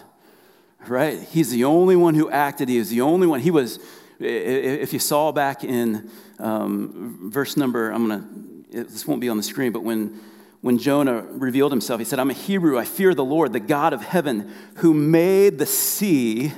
Right? 0.88 1.22
He's 1.22 1.52
the 1.52 1.66
only 1.66 1.96
one 1.96 2.16
who 2.16 2.30
acted. 2.30 2.70
He 2.70 2.78
is 2.78 2.90
the 2.90 3.02
only 3.02 3.28
one. 3.28 3.40
He 3.40 3.52
was, 3.52 3.80
if 4.20 4.94
you 4.94 5.00
saw 5.00 5.32
back 5.32 5.64
in 5.64 6.10
um, 6.40 7.30
verse 7.32 7.58
number, 7.58 7.92
I'm 7.92 8.08
going 8.08 8.66
to, 8.72 8.84
this 8.84 9.06
won't 9.06 9.22
be 9.22 9.30
on 9.30 9.38
the 9.38 9.44
screen, 9.44 9.72
but 9.72 9.84
when, 9.84 10.20
when 10.62 10.78
Jonah 10.78 11.22
revealed 11.22 11.72
himself, 11.72 12.00
he 12.00 12.06
said, 12.06 12.20
I'm 12.20 12.30
a 12.30 12.34
Hebrew. 12.34 12.78
I 12.78 12.86
fear 12.86 13.14
the 13.14 13.26
Lord, 13.26 13.54
the 13.54 13.60
God 13.60 13.94
of 13.94 14.02
heaven, 14.02 14.52
who 14.76 14.94
made 14.94 15.58
the 15.58 15.66
sea 15.66 16.54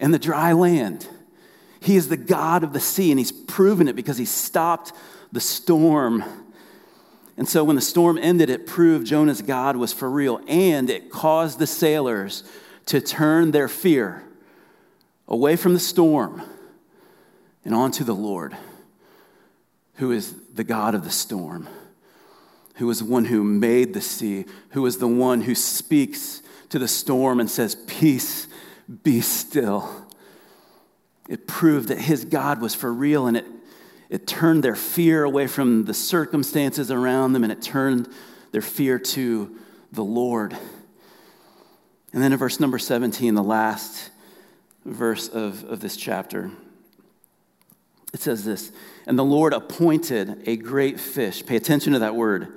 and 0.00 0.14
the 0.14 0.18
dry 0.18 0.52
land. 0.52 1.06
He 1.80 1.96
is 1.96 2.08
the 2.08 2.16
God 2.16 2.62
of 2.62 2.72
the 2.72 2.80
sea, 2.80 3.10
and 3.10 3.18
he's 3.18 3.32
proven 3.32 3.88
it 3.88 3.96
because 3.96 4.18
he 4.18 4.24
stopped 4.24 4.92
the 5.32 5.40
storm. 5.40 6.24
And 7.36 7.48
so 7.48 7.64
when 7.64 7.76
the 7.76 7.82
storm 7.82 8.18
ended, 8.18 8.50
it 8.50 8.66
proved 8.66 9.06
Jonah's 9.06 9.40
God 9.40 9.76
was 9.76 9.92
for 9.92 10.10
real, 10.10 10.40
and 10.46 10.90
it 10.90 11.10
caused 11.10 11.58
the 11.58 11.66
sailors 11.66 12.44
to 12.90 13.00
turn 13.00 13.52
their 13.52 13.68
fear 13.68 14.24
away 15.28 15.54
from 15.54 15.74
the 15.74 15.78
storm 15.78 16.42
and 17.64 17.72
onto 17.72 18.02
the 18.02 18.16
Lord, 18.16 18.56
who 19.94 20.10
is 20.10 20.34
the 20.54 20.64
God 20.64 20.96
of 20.96 21.04
the 21.04 21.10
storm, 21.10 21.68
who 22.74 22.90
is 22.90 22.98
the 22.98 23.04
one 23.04 23.26
who 23.26 23.44
made 23.44 23.94
the 23.94 24.00
sea, 24.00 24.44
who 24.70 24.84
is 24.86 24.98
the 24.98 25.06
one 25.06 25.42
who 25.42 25.54
speaks 25.54 26.42
to 26.70 26.80
the 26.80 26.88
storm 26.88 27.38
and 27.38 27.48
says, 27.48 27.76
Peace, 27.86 28.48
be 29.04 29.20
still. 29.20 29.88
It 31.28 31.46
proved 31.46 31.90
that 31.90 31.98
his 31.98 32.24
God 32.24 32.60
was 32.60 32.74
for 32.74 32.92
real 32.92 33.28
and 33.28 33.36
it, 33.36 33.46
it 34.08 34.26
turned 34.26 34.64
their 34.64 34.74
fear 34.74 35.22
away 35.22 35.46
from 35.46 35.84
the 35.84 35.94
circumstances 35.94 36.90
around 36.90 37.34
them 37.34 37.44
and 37.44 37.52
it 37.52 37.62
turned 37.62 38.08
their 38.50 38.62
fear 38.62 38.98
to 38.98 39.56
the 39.92 40.02
Lord. 40.02 40.58
And 42.12 42.22
then 42.22 42.32
in 42.32 42.38
verse 42.38 42.58
number 42.58 42.78
17, 42.78 43.34
the 43.34 43.42
last 43.42 44.10
verse 44.84 45.28
of, 45.28 45.64
of 45.64 45.80
this 45.80 45.96
chapter, 45.96 46.50
it 48.12 48.20
says 48.20 48.44
this 48.44 48.72
And 49.06 49.18
the 49.18 49.24
Lord 49.24 49.52
appointed 49.52 50.42
a 50.46 50.56
great 50.56 50.98
fish. 50.98 51.44
Pay 51.44 51.56
attention 51.56 51.92
to 51.92 52.00
that 52.00 52.14
word. 52.14 52.48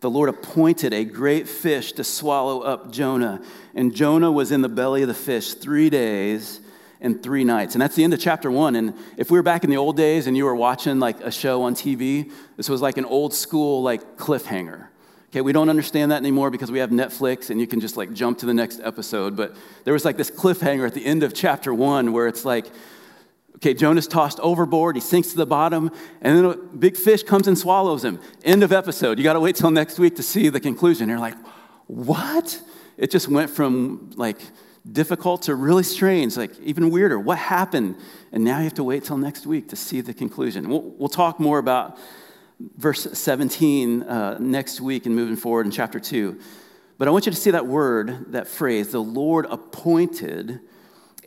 The 0.00 0.10
Lord 0.10 0.28
appointed 0.28 0.92
a 0.92 1.04
great 1.04 1.48
fish 1.48 1.92
to 1.92 2.04
swallow 2.04 2.60
up 2.60 2.92
Jonah. 2.92 3.42
And 3.74 3.94
Jonah 3.94 4.30
was 4.30 4.52
in 4.52 4.60
the 4.60 4.68
belly 4.68 5.02
of 5.02 5.08
the 5.08 5.14
fish 5.14 5.54
three 5.54 5.88
days 5.88 6.60
and 7.00 7.22
three 7.22 7.44
nights. 7.44 7.74
And 7.74 7.82
that's 7.82 7.94
the 7.94 8.04
end 8.04 8.12
of 8.12 8.20
chapter 8.20 8.50
one. 8.50 8.76
And 8.76 8.94
if 9.16 9.30
we 9.30 9.38
were 9.38 9.42
back 9.42 9.64
in 9.64 9.70
the 9.70 9.76
old 9.76 9.96
days 9.96 10.26
and 10.26 10.36
you 10.36 10.44
were 10.44 10.54
watching 10.54 10.98
like 10.98 11.20
a 11.20 11.30
show 11.30 11.62
on 11.62 11.74
TV, 11.74 12.30
this 12.56 12.68
was 12.68 12.82
like 12.82 12.98
an 12.98 13.04
old 13.04 13.32
school 13.32 13.82
like 13.82 14.16
cliffhanger. 14.16 14.88
Okay, 15.28 15.40
we 15.40 15.52
don't 15.52 15.68
understand 15.68 16.12
that 16.12 16.18
anymore 16.18 16.50
because 16.50 16.70
we 16.70 16.78
have 16.78 16.90
Netflix 16.90 17.50
and 17.50 17.60
you 17.60 17.66
can 17.66 17.80
just 17.80 17.96
like 17.96 18.12
jump 18.12 18.38
to 18.38 18.46
the 18.46 18.54
next 18.54 18.80
episode. 18.82 19.36
But 19.36 19.56
there 19.84 19.92
was 19.92 20.04
like 20.04 20.16
this 20.16 20.30
cliffhanger 20.30 20.86
at 20.86 20.94
the 20.94 21.04
end 21.04 21.22
of 21.22 21.34
chapter 21.34 21.74
one 21.74 22.12
where 22.12 22.28
it's 22.28 22.44
like, 22.44 22.66
okay, 23.56 23.74
Jonah's 23.74 24.06
tossed 24.06 24.38
overboard, 24.40 24.94
he 24.94 25.00
sinks 25.00 25.28
to 25.28 25.36
the 25.36 25.46
bottom, 25.46 25.90
and 26.20 26.38
then 26.38 26.44
a 26.44 26.56
big 26.56 26.96
fish 26.96 27.22
comes 27.22 27.48
and 27.48 27.58
swallows 27.58 28.04
him. 28.04 28.20
End 28.44 28.62
of 28.62 28.72
episode. 28.72 29.18
You 29.18 29.24
got 29.24 29.32
to 29.32 29.40
wait 29.40 29.56
till 29.56 29.70
next 29.70 29.98
week 29.98 30.16
to 30.16 30.22
see 30.22 30.48
the 30.48 30.60
conclusion. 30.60 31.08
You're 31.08 31.18
like, 31.18 31.36
what? 31.86 32.60
It 32.96 33.10
just 33.10 33.28
went 33.28 33.50
from 33.50 34.12
like 34.16 34.38
difficult 34.90 35.42
to 35.42 35.54
really 35.54 35.82
strange, 35.82 36.36
like 36.36 36.58
even 36.60 36.90
weirder. 36.90 37.18
What 37.18 37.38
happened? 37.38 37.96
And 38.30 38.44
now 38.44 38.58
you 38.58 38.64
have 38.64 38.74
to 38.74 38.84
wait 38.84 39.04
till 39.04 39.18
next 39.18 39.46
week 39.46 39.68
to 39.70 39.76
see 39.76 40.00
the 40.00 40.14
conclusion. 40.14 40.68
We'll, 40.68 40.82
we'll 40.82 41.08
talk 41.08 41.40
more 41.40 41.58
about 41.58 41.98
verse 42.60 43.06
17 43.12 44.02
uh, 44.02 44.38
next 44.38 44.80
week 44.80 45.06
and 45.06 45.14
moving 45.14 45.36
forward 45.36 45.66
in 45.66 45.72
chapter 45.72 46.00
2. 46.00 46.38
But 46.98 47.08
I 47.08 47.10
want 47.10 47.26
you 47.26 47.32
to 47.32 47.38
see 47.38 47.50
that 47.50 47.66
word, 47.66 48.32
that 48.32 48.48
phrase, 48.48 48.92
the 48.92 49.02
Lord 49.02 49.46
appointed 49.50 50.60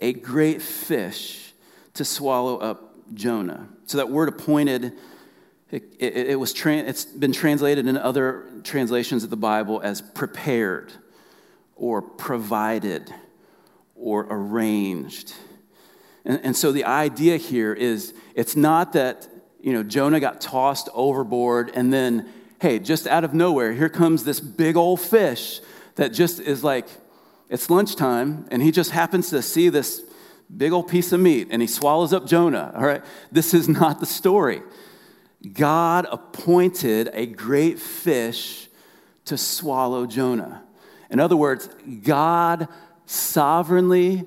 a 0.02 0.14
great 0.14 0.62
fish 0.62 1.54
to 1.94 2.06
swallow 2.06 2.58
up 2.58 2.96
Jonah. 3.14 3.68
So 3.86 3.98
that 3.98 4.10
word 4.10 4.30
appointed, 4.30 4.94
it, 5.72 5.84
it, 6.00 6.16
it 6.30 6.40
was 6.40 6.54
tra- 6.54 6.78
it's 6.78 7.06
been 7.06 7.32
translated 7.32 7.88
in 7.88 7.98
other 7.98 8.46
translations 8.64 9.24
of 9.24 9.30
the 9.30 9.38
Bible 9.38 9.82
as 9.84 10.02
prepared 10.02 10.94
or 11.76 12.02
provided 12.02 13.14
or 13.96 14.26
arranged. 14.30 15.34
And, 16.26 16.40
and 16.44 16.56
so 16.56 16.72
the 16.72 16.86
idea 16.86 17.38
here 17.38 17.74
is 17.74 18.14
it's 18.34 18.56
not 18.56 18.94
that 18.94 19.28
you 19.62 19.74
know, 19.74 19.84
Jonah 19.84 20.20
got 20.20 20.42
tossed 20.42 20.90
overboard, 20.94 21.72
and 21.74 21.92
then, 21.92 22.30
hey, 22.62 22.80
just 22.80 23.08
out 23.08 23.24
of 23.24 23.34
nowhere, 23.34 23.74
here 23.74 23.90
comes 23.90 24.24
this 24.24 24.40
big 24.40 24.78
old 24.78 25.02
fish 25.02 25.62
that 25.96 26.10
just 26.10 26.40
is 26.40 26.64
like, 26.64 26.88
it's 27.50 27.70
lunchtime, 27.70 28.46
and 28.52 28.62
he 28.62 28.72
just 28.72 28.92
happens 28.92 29.30
to 29.32 29.42
see 29.42 29.70
this 29.70 30.04
big 30.56 30.72
old 30.72 30.88
piece 30.88 31.12
of 31.12 31.20
meat, 31.20 31.48
and 31.52 31.62
he 31.62 31.68
swallows 31.68 32.14
up 32.14 32.26
Jonah. 32.26 32.72
All 32.76 32.86
right, 32.86 33.04
this 33.32 33.54
is 33.54 33.68
not 33.70 34.00
the 34.00 34.06
story. 34.06 34.62
God 35.54 36.08
appointed 36.12 37.10
a 37.14 37.26
great 37.26 37.80
fish 37.80 38.68
to 39.26 39.38
swallow 39.38 40.06
Jonah. 40.06 40.64
In 41.10 41.20
other 41.20 41.38
words, 41.38 41.70
God 42.04 42.68
sovereignly 43.06 44.26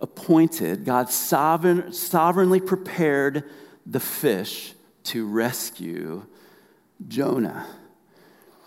appointed, 0.00 0.84
God 0.84 1.10
sovereign, 1.10 1.92
sovereignly 1.92 2.60
prepared 2.60 3.44
the 3.86 4.00
fish 4.00 4.74
to 5.04 5.26
rescue 5.26 6.26
Jonah. 7.08 7.66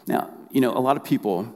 Now, 0.06 0.30
you 0.52 0.62
know, 0.62 0.72
a 0.72 0.80
lot 0.80 0.98
of 0.98 1.04
people 1.04 1.56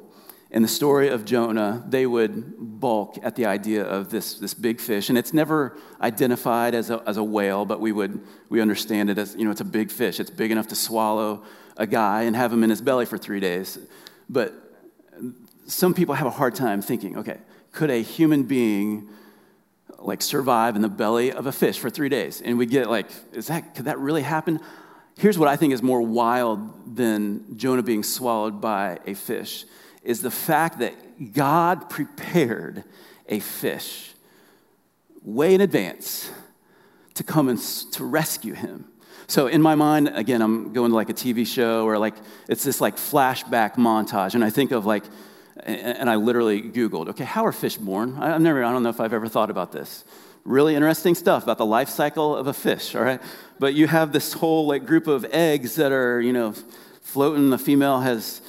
in 0.51 0.61
the 0.61 0.67
story 0.67 1.07
of 1.07 1.23
Jonah, 1.23 1.81
they 1.87 2.05
would 2.05 2.55
balk 2.57 3.17
at 3.23 3.37
the 3.37 3.45
idea 3.45 3.83
of 3.83 4.09
this, 4.09 4.33
this 4.33 4.53
big 4.53 4.81
fish. 4.81 5.07
And 5.07 5.17
it's 5.17 5.33
never 5.33 5.77
identified 6.01 6.75
as 6.75 6.89
a, 6.89 7.01
as 7.07 7.15
a 7.15 7.23
whale, 7.23 7.65
but 7.65 7.79
we 7.79 7.93
would 7.93 8.21
we 8.49 8.59
understand 8.59 9.09
it 9.09 9.17
as, 9.17 9.33
you 9.35 9.45
know, 9.45 9.51
it's 9.51 9.61
a 9.61 9.65
big 9.65 9.89
fish. 9.89 10.19
It's 10.19 10.29
big 10.29 10.51
enough 10.51 10.67
to 10.67 10.75
swallow 10.75 11.43
a 11.77 11.87
guy 11.87 12.23
and 12.23 12.35
have 12.35 12.51
him 12.51 12.65
in 12.65 12.69
his 12.69 12.81
belly 12.81 13.05
for 13.05 13.17
three 13.17 13.39
days. 13.39 13.79
But 14.29 14.53
some 15.67 15.93
people 15.93 16.15
have 16.15 16.27
a 16.27 16.31
hard 16.31 16.53
time 16.53 16.81
thinking, 16.81 17.17
okay, 17.17 17.37
could 17.71 17.89
a 17.89 18.01
human 18.01 18.43
being 18.43 19.07
like 20.05 20.21
survive 20.21 20.75
in 20.75 20.81
the 20.81 20.89
belly 20.89 21.31
of 21.31 21.45
a 21.45 21.51
fish 21.51 21.79
for 21.79 21.89
three 21.89 22.09
days. 22.09 22.41
And 22.41 22.57
we 22.57 22.65
get 22.65 22.89
like, 22.89 23.07
is 23.33 23.47
that, 23.47 23.75
could 23.75 23.85
that 23.85 23.99
really 23.99 24.21
happen? 24.21 24.59
Here's 25.17 25.37
what 25.37 25.47
I 25.47 25.55
think 25.55 25.73
is 25.73 25.83
more 25.83 26.01
wild 26.01 26.95
than 26.95 27.57
Jonah 27.57 27.83
being 27.83 28.03
swallowed 28.03 28.61
by 28.61 28.99
a 29.05 29.13
fish 29.13 29.65
is 30.03 30.21
the 30.21 30.31
fact 30.31 30.79
that 30.79 31.33
God 31.33 31.89
prepared 31.89 32.83
a 33.27 33.39
fish 33.39 34.13
way 35.23 35.53
in 35.53 35.61
advance 35.61 36.31
to 37.13 37.23
come 37.23 37.49
and 37.49 37.59
to 37.91 38.03
rescue 38.03 38.53
him. 38.53 38.85
So 39.27 39.47
in 39.47 39.61
my 39.61 39.75
mind, 39.75 40.11
again, 40.13 40.41
I'm 40.41 40.73
going 40.73 40.89
to 40.89 40.95
like 40.95 41.09
a 41.09 41.13
TV 41.13 41.45
show 41.45 41.85
or 41.85 41.97
like 41.97 42.15
it's 42.49 42.63
this 42.63 42.81
like 42.81 42.97
flashback 42.97 43.75
montage, 43.75 44.33
and 44.33 44.43
I 44.43 44.49
think 44.49 44.71
of 44.71 44.85
like 44.85 45.03
and 45.57 46.09
I 46.09 46.15
literally 46.15 46.61
Googled, 46.61 47.09
okay, 47.09 47.23
how 47.23 47.45
are 47.45 47.51
fish 47.51 47.77
born? 47.77 48.17
I've 48.17 48.41
never, 48.41 48.63
I 48.63 48.71
don't 48.71 48.83
know 48.83 48.89
if 48.89 48.99
I've 48.99 49.13
ever 49.13 49.27
thought 49.27 49.49
about 49.49 49.71
this. 49.71 50.03
Really 50.43 50.75
interesting 50.75 51.13
stuff 51.13 51.43
about 51.43 51.57
the 51.57 51.65
life 51.65 51.89
cycle 51.89 52.35
of 52.35 52.47
a 52.47 52.53
fish, 52.53 52.95
all 52.95 53.03
right? 53.03 53.21
But 53.59 53.73
you 53.73 53.87
have 53.87 54.11
this 54.11 54.33
whole 54.33 54.65
like 54.65 54.85
group 54.85 55.07
of 55.07 55.25
eggs 55.25 55.75
that 55.75 55.91
are, 55.91 56.19
you 56.19 56.33
know, 56.33 56.53
floating. 57.01 57.49
The 57.49 57.57
female 57.57 57.99
has 57.99 58.41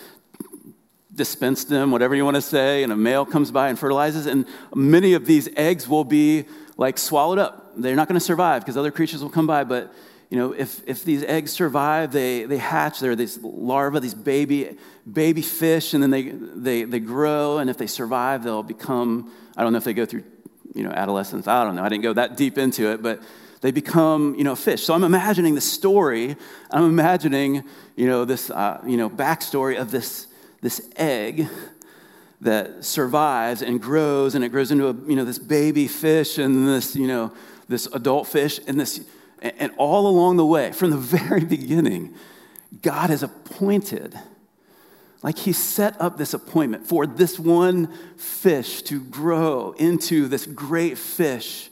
dispensed 1.15 1.69
them, 1.69 1.91
whatever 1.91 2.15
you 2.15 2.25
want 2.25 2.37
to 2.37 2.43
say, 2.43 2.83
and 2.83 2.93
a 2.93 2.97
male 2.97 3.27
comes 3.27 3.51
by 3.51 3.69
and 3.69 3.79
fertilizes, 3.79 4.27
and 4.27 4.47
many 4.75 5.13
of 5.13 5.27
these 5.27 5.49
eggs 5.57 5.87
will 5.87 6.05
be 6.05 6.47
like 6.79 6.97
swallowed 6.97 7.39
up. 7.39 7.73
They're 7.77 7.97
not 7.97 8.09
going 8.09 8.19
to 8.19 8.25
survive 8.25 8.63
because 8.63 8.77
other 8.77 8.91
creatures 8.91 9.23
will 9.23 9.31
come 9.31 9.47
by, 9.47 9.65
but 9.65 9.93
you 10.33 10.39
know, 10.39 10.53
if, 10.53 10.81
if 10.89 11.05
these 11.05 11.23
eggs 11.25 11.53
survive, 11.53 12.11
they, 12.11 12.45
they 12.45 12.57
hatch, 12.57 13.01
they're 13.01 13.15
these 13.15 13.39
larvae, 13.43 14.01
these 14.01 14.15
baby, 14.15 14.79
baby 15.13 15.43
fish, 15.43 15.93
and 15.93 16.03
then 16.03 16.11
they, 16.11 16.23
they, 16.23 16.85
they 16.85 17.01
grow, 17.01 17.59
and 17.59 17.69
if 17.69 17.77
they 17.77 17.87
survive, 17.87 18.43
they'll 18.43 18.63
become, 18.63 19.31
I 19.59 19.63
don't 19.63 19.73
know 19.73 19.77
if 19.77 19.85
they 19.85 19.93
go 19.93 20.07
through, 20.07 20.25
you 20.75 20.85
know, 20.85 20.91
adolescence, 20.91 21.47
I 21.47 21.65
don't 21.65 21.77
know, 21.77 21.85
I 21.85 21.91
didn't 21.91 22.05
go 22.05 22.15
that 22.15 22.39
deep 22.39 22.57
into 22.57 22.91
it, 22.93 23.03
but 23.03 23.21
they 23.61 23.73
become, 23.73 24.35
you 24.37 24.43
know, 24.43 24.57
fish. 24.57 24.83
So 24.85 24.95
I'm 24.95 25.05
imagining 25.05 25.55
the 25.55 25.61
story, 25.61 26.35
I'm 26.71 26.85
imagining, 26.85 27.63
you 27.95 28.07
know, 28.07 28.25
this, 28.25 28.49
uh, 28.49 28.81
you 28.87 28.97
know, 28.97 29.11
backstory 29.11 29.79
of 29.79 29.91
this, 29.91 30.29
this 30.63 30.91
egg 30.97 31.47
that 32.41 32.87
survives 32.87 33.61
and 33.61 33.83
grows, 33.83 34.35
and 34.35 34.43
it 34.43 34.49
grows 34.49 34.71
into 34.71 34.89
a, 34.89 34.95
you 35.07 35.15
know, 35.15 35.27
this 35.27 35.39
baby 35.39 35.87
fish 35.87 36.39
and 36.39 36.67
this, 36.67 36.97
you 36.97 37.07
know, 37.07 37.35
this 37.69 37.85
adult 37.89 38.29
fish, 38.29 38.61
and 38.67 38.81
this, 38.81 39.05
and 39.43 39.73
all 39.77 40.07
along 40.07 40.37
the 40.37 40.47
way, 40.47 40.73
from 40.73 40.91
the 40.91 40.97
very 41.19 41.45
beginning, 41.45 42.15
God 42.81 43.11
has 43.11 43.23
appointed, 43.23 44.19
like 45.23 45.39
He 45.39 45.53
set 45.53 46.01
up 46.01 46.17
this 46.17 46.33
appointment 46.33 46.87
for 46.87 47.07
this 47.07 47.39
one 47.39 47.93
fish 48.17 48.83
to 48.83 49.01
grow 49.01 49.73
into 49.73 50.29
this 50.29 50.47
great 50.47 50.97
fish 50.97 51.71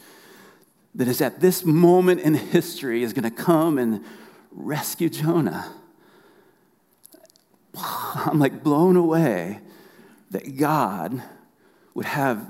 that 0.94 1.08
is 1.08 1.20
at 1.20 1.40
this 1.40 1.64
moment 1.64 2.20
in 2.20 2.34
history 2.34 3.02
is 3.02 3.12
going 3.12 3.22
to 3.22 3.30
come 3.30 3.78
and 3.78 4.04
rescue 4.50 5.08
Jonah. 5.08 5.72
I'm 7.76 8.38
like 8.38 8.62
blown 8.62 8.96
away 8.96 9.60
that 10.30 10.56
God 10.56 11.22
would 11.94 12.06
have 12.06 12.44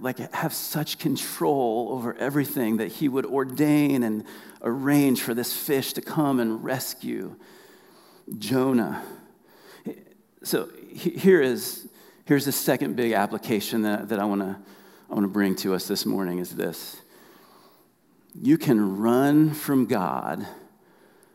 like 0.00 0.18
have 0.34 0.52
such 0.52 0.98
control 0.98 1.88
over 1.92 2.14
everything 2.14 2.78
that 2.78 2.92
he 2.92 3.08
would 3.08 3.26
ordain 3.26 4.02
and 4.02 4.24
arrange 4.62 5.22
for 5.22 5.34
this 5.34 5.52
fish 5.52 5.92
to 5.94 6.00
come 6.00 6.40
and 6.40 6.62
rescue 6.64 7.36
Jonah. 8.38 9.02
So 10.42 10.68
here 10.92 11.40
is 11.40 11.88
here's 12.24 12.44
the 12.44 12.52
second 12.52 12.96
big 12.96 13.12
application 13.12 13.82
that, 13.82 14.08
that 14.08 14.18
I 14.18 14.24
want 14.24 14.42
to 14.42 14.56
I 15.08 15.14
want 15.14 15.24
to 15.24 15.28
bring 15.32 15.54
to 15.56 15.74
us 15.74 15.86
this 15.86 16.04
morning 16.04 16.38
is 16.38 16.56
this. 16.56 17.00
You 18.34 18.58
can 18.58 18.98
run 18.98 19.54
from 19.54 19.86
God, 19.86 20.46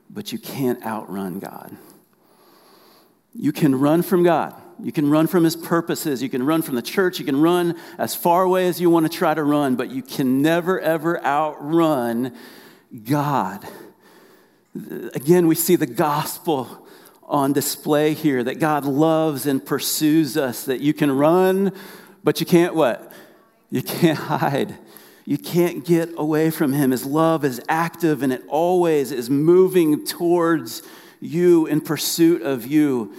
but 0.10 0.32
you 0.32 0.38
can't 0.38 0.86
outrun 0.86 1.40
God. 1.40 1.76
You 3.34 3.54
can 3.54 3.80
run 3.80 4.02
from 4.02 4.24
God. 4.24 4.54
You 4.84 4.91
can 4.91 5.10
run 5.10 5.28
from 5.28 5.44
his 5.44 5.56
purposes. 5.56 6.24
You 6.24 6.30
can 6.30 6.44
run 6.44 6.62
from 6.62 6.76
the 6.76 6.82
church. 6.82 7.20
You 7.20 7.26
can 7.26 7.39
run 7.39 7.78
as 7.98 8.15
far 8.15 8.44
away 8.44 8.67
as 8.67 8.82
you 8.82 8.89
want 8.89 9.10
to 9.10 9.15
try 9.15 9.34
to 9.34 9.44
run, 9.44 9.76
but 9.76 9.89
you 9.91 10.02
can 10.02 10.41
never, 10.41 10.80
ever 10.80 11.24
outrun 11.24 12.36
God. 13.04 13.67
Again, 15.13 15.48
we 15.48 15.56
see 15.56 15.76
the 15.76 15.86
gospel 15.86 16.88
on 17.24 17.54
display 17.54 18.13
here 18.13 18.44
that 18.44 18.60
God 18.60 18.86
loves 18.86 19.46
and 19.46 19.65
pursues 19.65 20.36
us, 20.36 20.65
that 20.65 20.82
you 20.82 20.94
can 20.94 21.12
run, 21.12 21.72
but 22.24 22.39
you 22.39 22.46
can't 22.46 22.76
what? 22.76 23.12
You 23.70 23.82
can't 23.82 24.17
hide. 24.17 24.76
You 25.26 25.38
can't 25.38 25.86
get 25.86 26.10
away 26.17 26.50
from 26.50 26.74
him. 26.74 26.91
His 26.91 27.06
love 27.06 27.46
is 27.46 27.62
active 27.70 28.24
and 28.24 28.34
it 28.34 28.44
always 28.48 29.12
is 29.12 29.30
moving 29.30 30.06
towards 30.06 30.82
you 31.22 31.67
in 31.67 31.80
pursuit 31.80 32.41
of 32.41 32.65
you. 32.65 33.13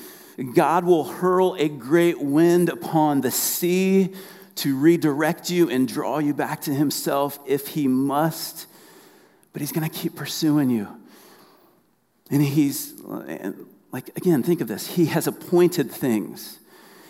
God 0.55 0.85
will 0.85 1.05
hurl 1.05 1.55
a 1.59 1.68
great 1.68 2.21
wind 2.21 2.68
upon 2.68 3.21
the 3.21 3.31
sea 3.31 4.12
to 4.57 4.77
redirect 4.77 5.51
you 5.51 5.68
and 5.71 5.87
draw 5.87 6.18
you 6.18 6.35
back 6.35 6.62
to 6.62 6.75
Himself 6.75 7.38
if 7.47 7.68
He 7.68 7.88
must. 7.88 8.66
But 9.53 9.61
He's 9.61 9.73
going 9.73 9.88
to 9.88 9.95
keep 9.95 10.16
pursuing 10.16 10.71
you. 10.71 10.88
And 12.31 12.42
He's, 12.42 12.95
like, 13.92 14.09
again, 14.16 14.42
think 14.42 14.61
of 14.61 14.68
this 14.68 14.87
He 14.87 15.07
has 15.07 15.27
appointed 15.27 15.90
things. 15.90 16.59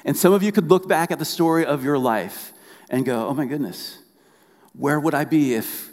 And 0.05 0.17
some 0.17 0.33
of 0.33 0.43
you 0.43 0.51
could 0.51 0.69
look 0.69 0.89
back 0.89 1.11
at 1.11 1.19
the 1.19 1.25
story 1.25 1.65
of 1.65 1.85
your 1.85 1.99
life 1.99 2.53
and 2.91 3.05
go, 3.05 3.29
oh 3.29 3.35
my 3.35 3.47
goodness, 3.47 3.99
where 4.73 4.99
would 4.99 5.15
I 5.15 5.25
be 5.25 5.55
if 5.55 5.91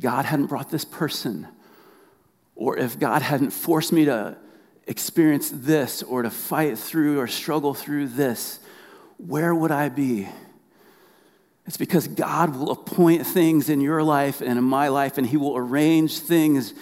God 0.00 0.24
hadn't 0.24 0.46
brought 0.46 0.70
this 0.70 0.84
person? 0.84 1.46
Or 2.56 2.76
if 2.76 2.98
God 2.98 3.22
hadn't 3.22 3.50
forced 3.50 3.92
me 3.92 4.04
to 4.06 4.36
experience 4.88 5.50
this 5.52 6.02
or 6.02 6.22
to 6.22 6.30
fight 6.30 6.78
through 6.78 7.20
or 7.20 7.28
struggle 7.28 7.74
through 7.74 8.08
this, 8.08 8.58
where 9.18 9.54
would 9.54 9.70
I 9.70 9.90
be? 9.90 10.28
It's 11.66 11.76
because 11.76 12.08
God 12.08 12.56
will 12.56 12.70
appoint 12.70 13.26
things 13.26 13.68
in 13.68 13.82
your 13.82 14.02
life 14.02 14.40
and 14.40 14.58
in 14.58 14.64
my 14.64 14.88
life, 14.88 15.18
and 15.18 15.26
He 15.26 15.36
will 15.36 15.56
arrange 15.56 16.18
things 16.20 16.72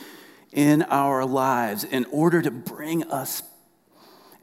in 0.53 0.83
our 0.85 1.27
lives 1.27 1.83
in 1.83 2.05
order 2.07 2.41
to 2.41 2.53
bring 2.53 3.03
us 3.11 3.43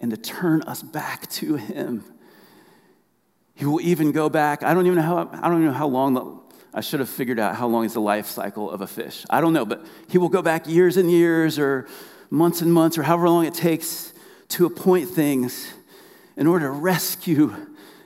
and 0.02 0.12
to 0.12 0.18
turn 0.18 0.62
us 0.64 0.84
back 0.84 1.30
to 1.32 1.56
Him. 1.56 2.04
He 3.56 3.66
will 3.66 3.80
even 3.80 4.12
go 4.12 4.30
back. 4.30 4.64
I 4.64 4.74
don't 4.74 4.86
even 4.86 4.98
know 4.98 5.04
how, 5.04 5.30
I 5.32 5.48
don't 5.48 5.60
even 5.60 5.68
know 5.68 5.72
how 5.72 5.88
long 5.88 6.14
the, 6.14 6.38
I 6.74 6.82
should 6.82 7.00
have 7.00 7.10
figured 7.10 7.40
out 7.40 7.56
how 7.56 7.68
long 7.68 7.86
is 7.86 7.94
the 7.94 8.02
life 8.02 8.26
cycle 8.28 8.70
of 8.70 8.82
a 8.82 8.88
fish. 8.88 9.26
I 9.30 9.40
don't 9.40 9.54
know, 9.54 9.66
but 9.66 9.86
he 10.10 10.18
will 10.18 10.30
go 10.30 10.42
back 10.42 10.68
years 10.68 10.98
and 10.98 11.10
years 11.10 11.58
or 11.58 11.88
months 12.34 12.62
and 12.62 12.74
months 12.74 12.98
or 12.98 13.04
however 13.04 13.30
long 13.30 13.46
it 13.46 13.54
takes 13.54 14.12
to 14.48 14.66
appoint 14.66 15.08
things 15.08 15.72
in 16.36 16.48
order 16.48 16.66
to 16.66 16.72
rescue 16.72 17.56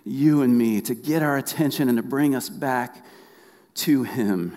you 0.04 0.42
and 0.42 0.58
me, 0.58 0.82
to 0.82 0.94
get 0.94 1.24
our 1.24 1.38
attention 1.38 1.88
and 1.88 1.98
to 1.98 2.04
bring 2.04 2.36
us 2.36 2.50
back 2.50 3.06
to 3.74 4.04
Him. 4.04 4.54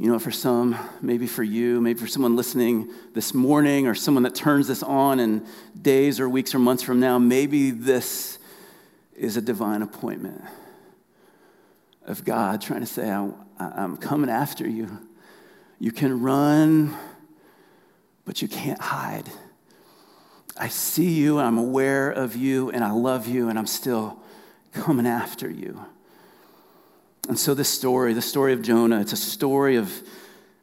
You 0.00 0.10
know, 0.10 0.18
for 0.18 0.32
some, 0.32 0.76
maybe 1.00 1.28
for 1.28 1.44
you, 1.44 1.80
maybe 1.80 2.00
for 2.00 2.08
someone 2.08 2.34
listening 2.34 2.90
this 3.14 3.32
morning 3.32 3.86
or 3.86 3.94
someone 3.94 4.24
that 4.24 4.34
turns 4.34 4.66
this 4.66 4.82
on 4.82 5.20
in 5.20 5.46
days 5.80 6.18
or 6.18 6.28
weeks 6.28 6.56
or 6.56 6.58
months 6.58 6.82
from 6.82 6.98
now, 6.98 7.20
maybe 7.20 7.70
this 7.70 8.38
is 9.14 9.36
a 9.36 9.40
divine 9.40 9.82
appointment 9.82 10.42
of 12.04 12.24
God 12.24 12.60
trying 12.60 12.80
to 12.80 12.86
say, 12.86 13.08
I'm 13.08 13.96
coming 13.96 14.28
after 14.28 14.68
you. 14.68 14.90
You 15.78 15.92
can 15.92 16.20
run 16.20 16.96
but 18.26 18.42
you 18.42 18.48
can't 18.48 18.80
hide. 18.80 19.30
I 20.58 20.68
see 20.68 21.10
you, 21.10 21.38
I'm 21.38 21.56
aware 21.56 22.10
of 22.10 22.34
you, 22.36 22.70
and 22.70 22.84
I 22.84 22.90
love 22.90 23.26
you, 23.26 23.48
and 23.48 23.58
I'm 23.58 23.66
still 23.66 24.18
coming 24.72 25.06
after 25.06 25.48
you. 25.48 25.86
And 27.28 27.38
so, 27.38 27.54
this 27.54 27.68
story, 27.68 28.12
the 28.12 28.22
story 28.22 28.52
of 28.52 28.62
Jonah, 28.62 29.00
it's 29.00 29.12
a 29.12 29.16
story 29.16 29.76
of, 29.76 29.92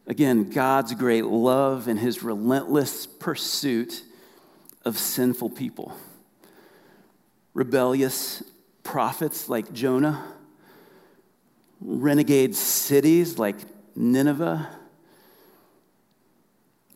again, 0.06 0.50
God's 0.50 0.94
great 0.94 1.26
love 1.26 1.88
and 1.88 2.00
his 2.00 2.22
relentless 2.22 3.08
pursuit 3.08 4.04
of 4.86 4.98
sinful 4.98 5.52
people. 5.52 5.96
Rebellious 7.54 8.44
prophets 8.84 9.48
like 9.48 9.72
Jonah, 9.74 10.24
renegade 11.80 12.56
cities 12.56 13.38
like 13.38 13.56
Nineveh 13.96 14.70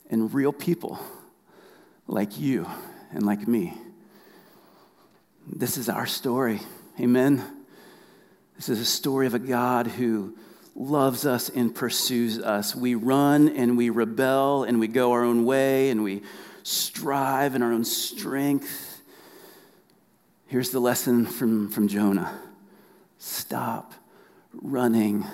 and 0.10 0.34
real 0.34 0.54
people 0.54 1.00
like 2.08 2.40
you 2.40 2.68
and 3.12 3.26
like 3.26 3.48
me. 3.48 3.74
This 5.48 5.78
is 5.78 5.90
our 5.90 6.06
story. 6.06 6.60
Amen. 7.00 7.44
This 8.56 8.70
is 8.70 8.80
a 8.80 8.86
story 8.86 9.28
of 9.28 9.34
a 9.34 9.40
God 9.40 9.88
who 9.88 10.36
loves 10.76 11.26
us 11.26 11.50
and 11.50 11.74
pursues 11.74 12.40
us. 12.40 12.76
We 12.76 12.96
run 12.96 13.50
and 13.50 13.78
we 13.78 13.90
rebel 13.90 14.64
and 14.64 14.80
we 14.80 14.88
go 14.88 15.12
our 15.12 15.24
own 15.24 15.46
way 15.46 15.90
and 15.90 16.04
we 16.04 16.24
strive 16.64 17.56
in 17.56 17.62
our 17.62 17.72
own 17.72 17.86
strength. 17.86 19.02
Here's 20.48 20.72
the 20.72 20.80
lesson 20.80 21.26
from, 21.26 21.70
from 21.70 21.88
Jonah 21.88 22.40
stop 23.20 23.94
running 24.54 25.26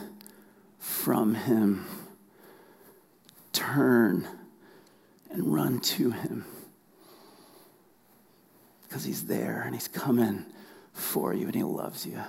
from 0.79 1.36
him, 1.36 1.86
turn 3.51 4.27
and 5.33 5.53
run 5.53 5.79
to 5.79 6.11
him. 6.11 6.45
Because 8.83 9.03
he's 9.03 9.25
there 9.25 9.63
and 9.65 9.73
he's 9.73 9.87
coming 9.87 10.45
for 10.93 11.33
you 11.33 11.47
and 11.47 11.55
he 11.55 11.63
loves 11.63 12.05
you. 12.05 12.19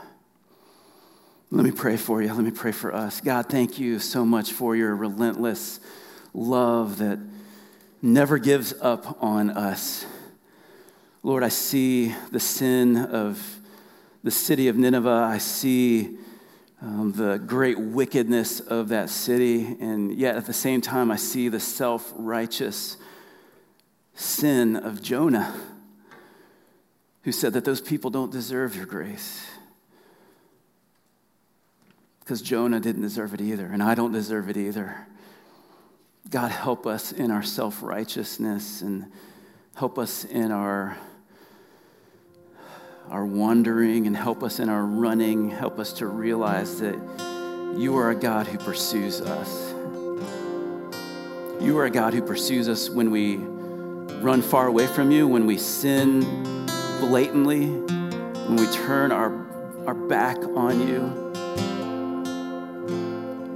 Let 1.51 1.65
me 1.65 1.71
pray 1.71 1.97
for 1.97 2.23
you. 2.23 2.33
Let 2.33 2.43
me 2.43 2.51
pray 2.51 2.73
for 2.73 2.93
us. 2.93 3.21
God, 3.21 3.49
thank 3.49 3.79
you 3.79 3.99
so 3.99 4.25
much 4.25 4.53
for 4.53 4.75
your 4.75 4.97
relentless 4.97 5.79
love 6.33 6.99
that 6.99 7.19
never 8.03 8.39
gives 8.39 8.75
up 8.81 9.23
on 9.23 9.51
us. 9.51 10.05
Lord, 11.23 11.43
I 11.43 11.49
see 11.49 12.15
the 12.33 12.41
sin 12.41 12.97
of 12.97 13.61
the 14.25 14.31
city 14.31 14.69
of 14.69 14.77
Nineveh. 14.77 15.29
I 15.31 15.39
see 15.39 16.17
um, 16.85 17.13
the 17.13 17.39
great 17.39 17.79
wickedness 17.79 18.61
of 18.61 18.89
that 18.91 19.09
city, 19.09 19.65
and 19.81 20.15
yet 20.15 20.37
at 20.37 20.45
the 20.45 20.53
same 20.53 20.83
time, 20.83 21.11
I 21.11 21.17
see 21.17 21.49
the 21.49 21.59
self 21.59 22.13
righteous 22.15 22.99
sin 24.15 24.77
of 24.77 25.01
Jonah, 25.01 25.59
who 27.23 27.33
said 27.33 27.55
that 27.55 27.65
those 27.65 27.81
people 27.81 28.11
don't 28.11 28.31
deserve 28.31 28.77
your 28.77 28.85
grace. 28.85 29.47
Because 32.21 32.43
Jonah 32.43 32.81
didn't 32.81 33.03
deserve 33.03 33.33
it 33.33 33.41
either, 33.41 33.65
and 33.65 33.83
I 33.83 33.95
don't 33.95 34.13
deserve 34.13 34.51
it 34.51 34.59
either. 34.59 35.07
God, 36.29 36.51
help 36.51 36.87
us 36.87 37.13
in 37.13 37.31
our 37.31 37.43
self 37.43 37.83
righteousness 37.83 38.83
and 38.83 39.11
help 39.75 39.99
us 39.99 40.27
in 40.27 40.53
our 40.53 40.99
our 43.11 43.25
wandering 43.25 44.07
and 44.07 44.17
help 44.17 44.43
us 44.43 44.59
in 44.59 44.69
our 44.69 44.85
running. 44.85 45.51
Help 45.51 45.79
us 45.79 45.93
to 45.95 46.07
realize 46.07 46.81
that 46.81 46.97
you 47.77 47.97
are 47.97 48.11
a 48.11 48.15
God 48.15 48.47
who 48.47 48.59
pursues 48.59 49.21
us. 49.21 49.73
You 51.61 51.79
are 51.79 51.85
a 51.87 51.91
God 51.91 52.15
who 52.15 52.23
pursues 52.23 52.69
us 52.69 52.89
when 52.89 53.11
we 53.11 53.37
run 54.21 54.43
far 54.43 54.67
away 54.67 54.87
from 54.87 55.11
you, 55.11 55.29
when 55.29 55.47
we 55.47 55.59
sin 55.59 56.21
blatantly, 57.01 57.67
when 57.67 58.57
we 58.57 58.67
turn 58.73 59.13
our, 59.13 59.33
our 59.87 59.95
back 59.95 60.39
on 60.39 60.87
you. 60.87 61.25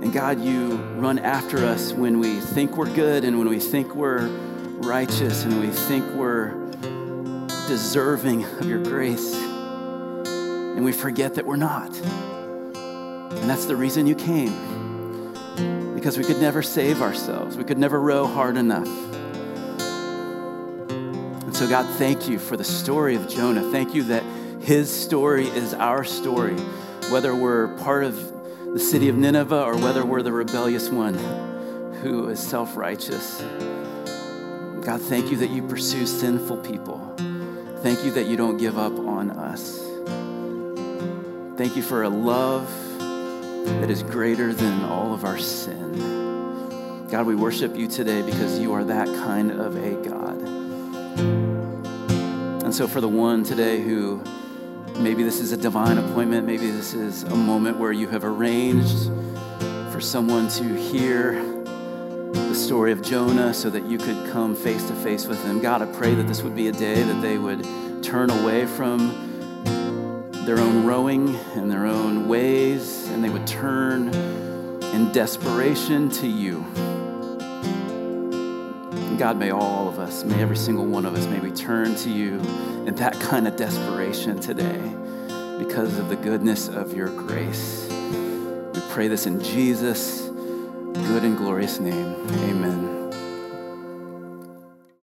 And 0.02 0.12
God, 0.12 0.40
you 0.40 0.76
run 0.96 1.18
after 1.18 1.58
us 1.64 1.92
when 1.92 2.18
we 2.18 2.40
think 2.40 2.76
we're 2.76 2.92
good 2.94 3.24
and 3.24 3.38
when 3.38 3.48
we 3.48 3.60
think 3.60 3.94
we're 3.94 4.26
righteous 4.80 5.44
and 5.44 5.60
we 5.60 5.68
think 5.68 6.04
we're 6.14 6.67
deserving 7.68 8.44
of 8.44 8.66
your 8.66 8.80
mm. 8.80 8.84
grace. 8.84 9.34
And 9.34 10.84
we 10.84 10.92
forget 10.92 11.34
that 11.34 11.44
we're 11.44 11.56
not. 11.56 11.94
And 11.96 13.48
that's 13.50 13.66
the 13.66 13.76
reason 13.76 14.06
you 14.06 14.14
came. 14.14 15.34
Because 15.94 16.16
we 16.16 16.24
could 16.24 16.40
never 16.40 16.62
save 16.62 17.02
ourselves, 17.02 17.56
we 17.56 17.64
could 17.64 17.78
never 17.78 18.00
row 18.00 18.26
hard 18.26 18.56
enough. 18.56 18.88
And 21.44 21.54
so, 21.54 21.68
God, 21.68 21.86
thank 21.96 22.28
you 22.28 22.38
for 22.38 22.56
the 22.56 22.64
story 22.64 23.14
of 23.14 23.28
Jonah. 23.28 23.70
Thank 23.70 23.94
you 23.94 24.04
that 24.04 24.22
his 24.62 24.90
story 24.90 25.46
is 25.48 25.74
our 25.74 26.04
story 26.04 26.56
whether 27.10 27.34
we're 27.34 27.68
part 27.78 28.04
of 28.04 28.16
the 28.74 28.78
city 28.78 29.08
of 29.08 29.16
Nineveh 29.16 29.62
or 29.62 29.76
whether 29.78 30.04
we're 30.04 30.20
the 30.20 30.32
rebellious 30.32 30.90
one 30.90 31.14
who 32.02 32.28
is 32.28 32.38
self 32.38 32.76
righteous. 32.76 33.40
God, 34.84 35.00
thank 35.00 35.30
you 35.30 35.38
that 35.38 35.50
you 35.50 35.62
pursue 35.62 36.06
sinful 36.06 36.58
people. 36.58 37.16
Thank 37.82 38.04
you 38.04 38.10
that 38.12 38.26
you 38.26 38.36
don't 38.36 38.56
give 38.56 38.76
up 38.76 38.98
on 38.98 39.30
us. 39.30 39.78
Thank 41.56 41.76
you 41.76 41.82
for 41.82 42.02
a 42.02 42.08
love 42.08 42.68
that 42.98 43.88
is 43.88 44.02
greater 44.02 44.52
than 44.52 44.82
all 44.84 45.14
of 45.14 45.24
our 45.24 45.38
sin. 45.38 47.06
God, 47.08 47.24
we 47.24 47.36
worship 47.36 47.76
you 47.76 47.86
today 47.86 48.22
because 48.22 48.58
you 48.58 48.72
are 48.72 48.82
that 48.82 49.06
kind 49.06 49.52
of 49.52 49.76
a 49.76 49.92
God. 50.08 50.40
And 52.64 52.74
so, 52.74 52.88
for 52.88 53.00
the 53.00 53.08
one 53.08 53.44
today 53.44 53.80
who 53.80 54.24
maybe 54.98 55.22
this 55.22 55.38
is 55.38 55.52
a 55.52 55.56
divine 55.56 55.98
appointment, 55.98 56.46
maybe 56.46 56.72
this 56.72 56.94
is 56.94 57.22
a 57.22 57.36
moment 57.36 57.78
where 57.78 57.92
you 57.92 58.08
have 58.08 58.24
arranged 58.24 59.06
for 59.92 60.00
someone 60.00 60.48
to 60.48 60.64
hear 60.74 61.57
story 62.58 62.92
of 62.92 63.02
Jonah 63.02 63.54
so 63.54 63.70
that 63.70 63.84
you 63.84 63.98
could 63.98 64.30
come 64.30 64.54
face 64.56 64.86
to 64.88 64.94
face 64.94 65.26
with 65.26 65.42
them. 65.44 65.60
God, 65.60 65.80
I 65.80 65.86
pray 65.86 66.14
that 66.14 66.24
this 66.24 66.42
would 66.42 66.56
be 66.56 66.68
a 66.68 66.72
day 66.72 67.02
that 67.02 67.22
they 67.22 67.38
would 67.38 67.64
turn 68.02 68.30
away 68.30 68.66
from 68.66 69.62
their 70.44 70.58
own 70.58 70.84
rowing 70.84 71.36
and 71.54 71.70
their 71.70 71.86
own 71.86 72.28
ways, 72.28 73.08
and 73.08 73.22
they 73.22 73.28
would 73.28 73.46
turn 73.46 74.08
in 74.92 75.12
desperation 75.12 76.10
to 76.10 76.26
you. 76.26 76.64
God, 79.18 79.36
may 79.36 79.50
all 79.50 79.88
of 79.88 79.98
us, 79.98 80.24
may 80.24 80.40
every 80.40 80.56
single 80.56 80.86
one 80.86 81.04
of 81.04 81.14
us, 81.14 81.26
may 81.26 81.40
we 81.40 81.50
turn 81.50 81.94
to 81.96 82.10
you 82.10 82.40
in 82.86 82.94
that 82.96 83.18
kind 83.20 83.48
of 83.48 83.56
desperation 83.56 84.40
today 84.40 84.80
because 85.58 85.98
of 85.98 86.08
the 86.08 86.16
goodness 86.16 86.68
of 86.68 86.94
your 86.94 87.08
grace. 87.08 87.88
We 87.90 88.80
pray 88.90 89.08
this 89.08 89.26
in 89.26 89.42
Jesus' 89.42 90.27
good 91.08 91.24
and 91.24 91.38
glorious 91.38 91.80
name. 91.80 92.14
Amen. 92.50 92.97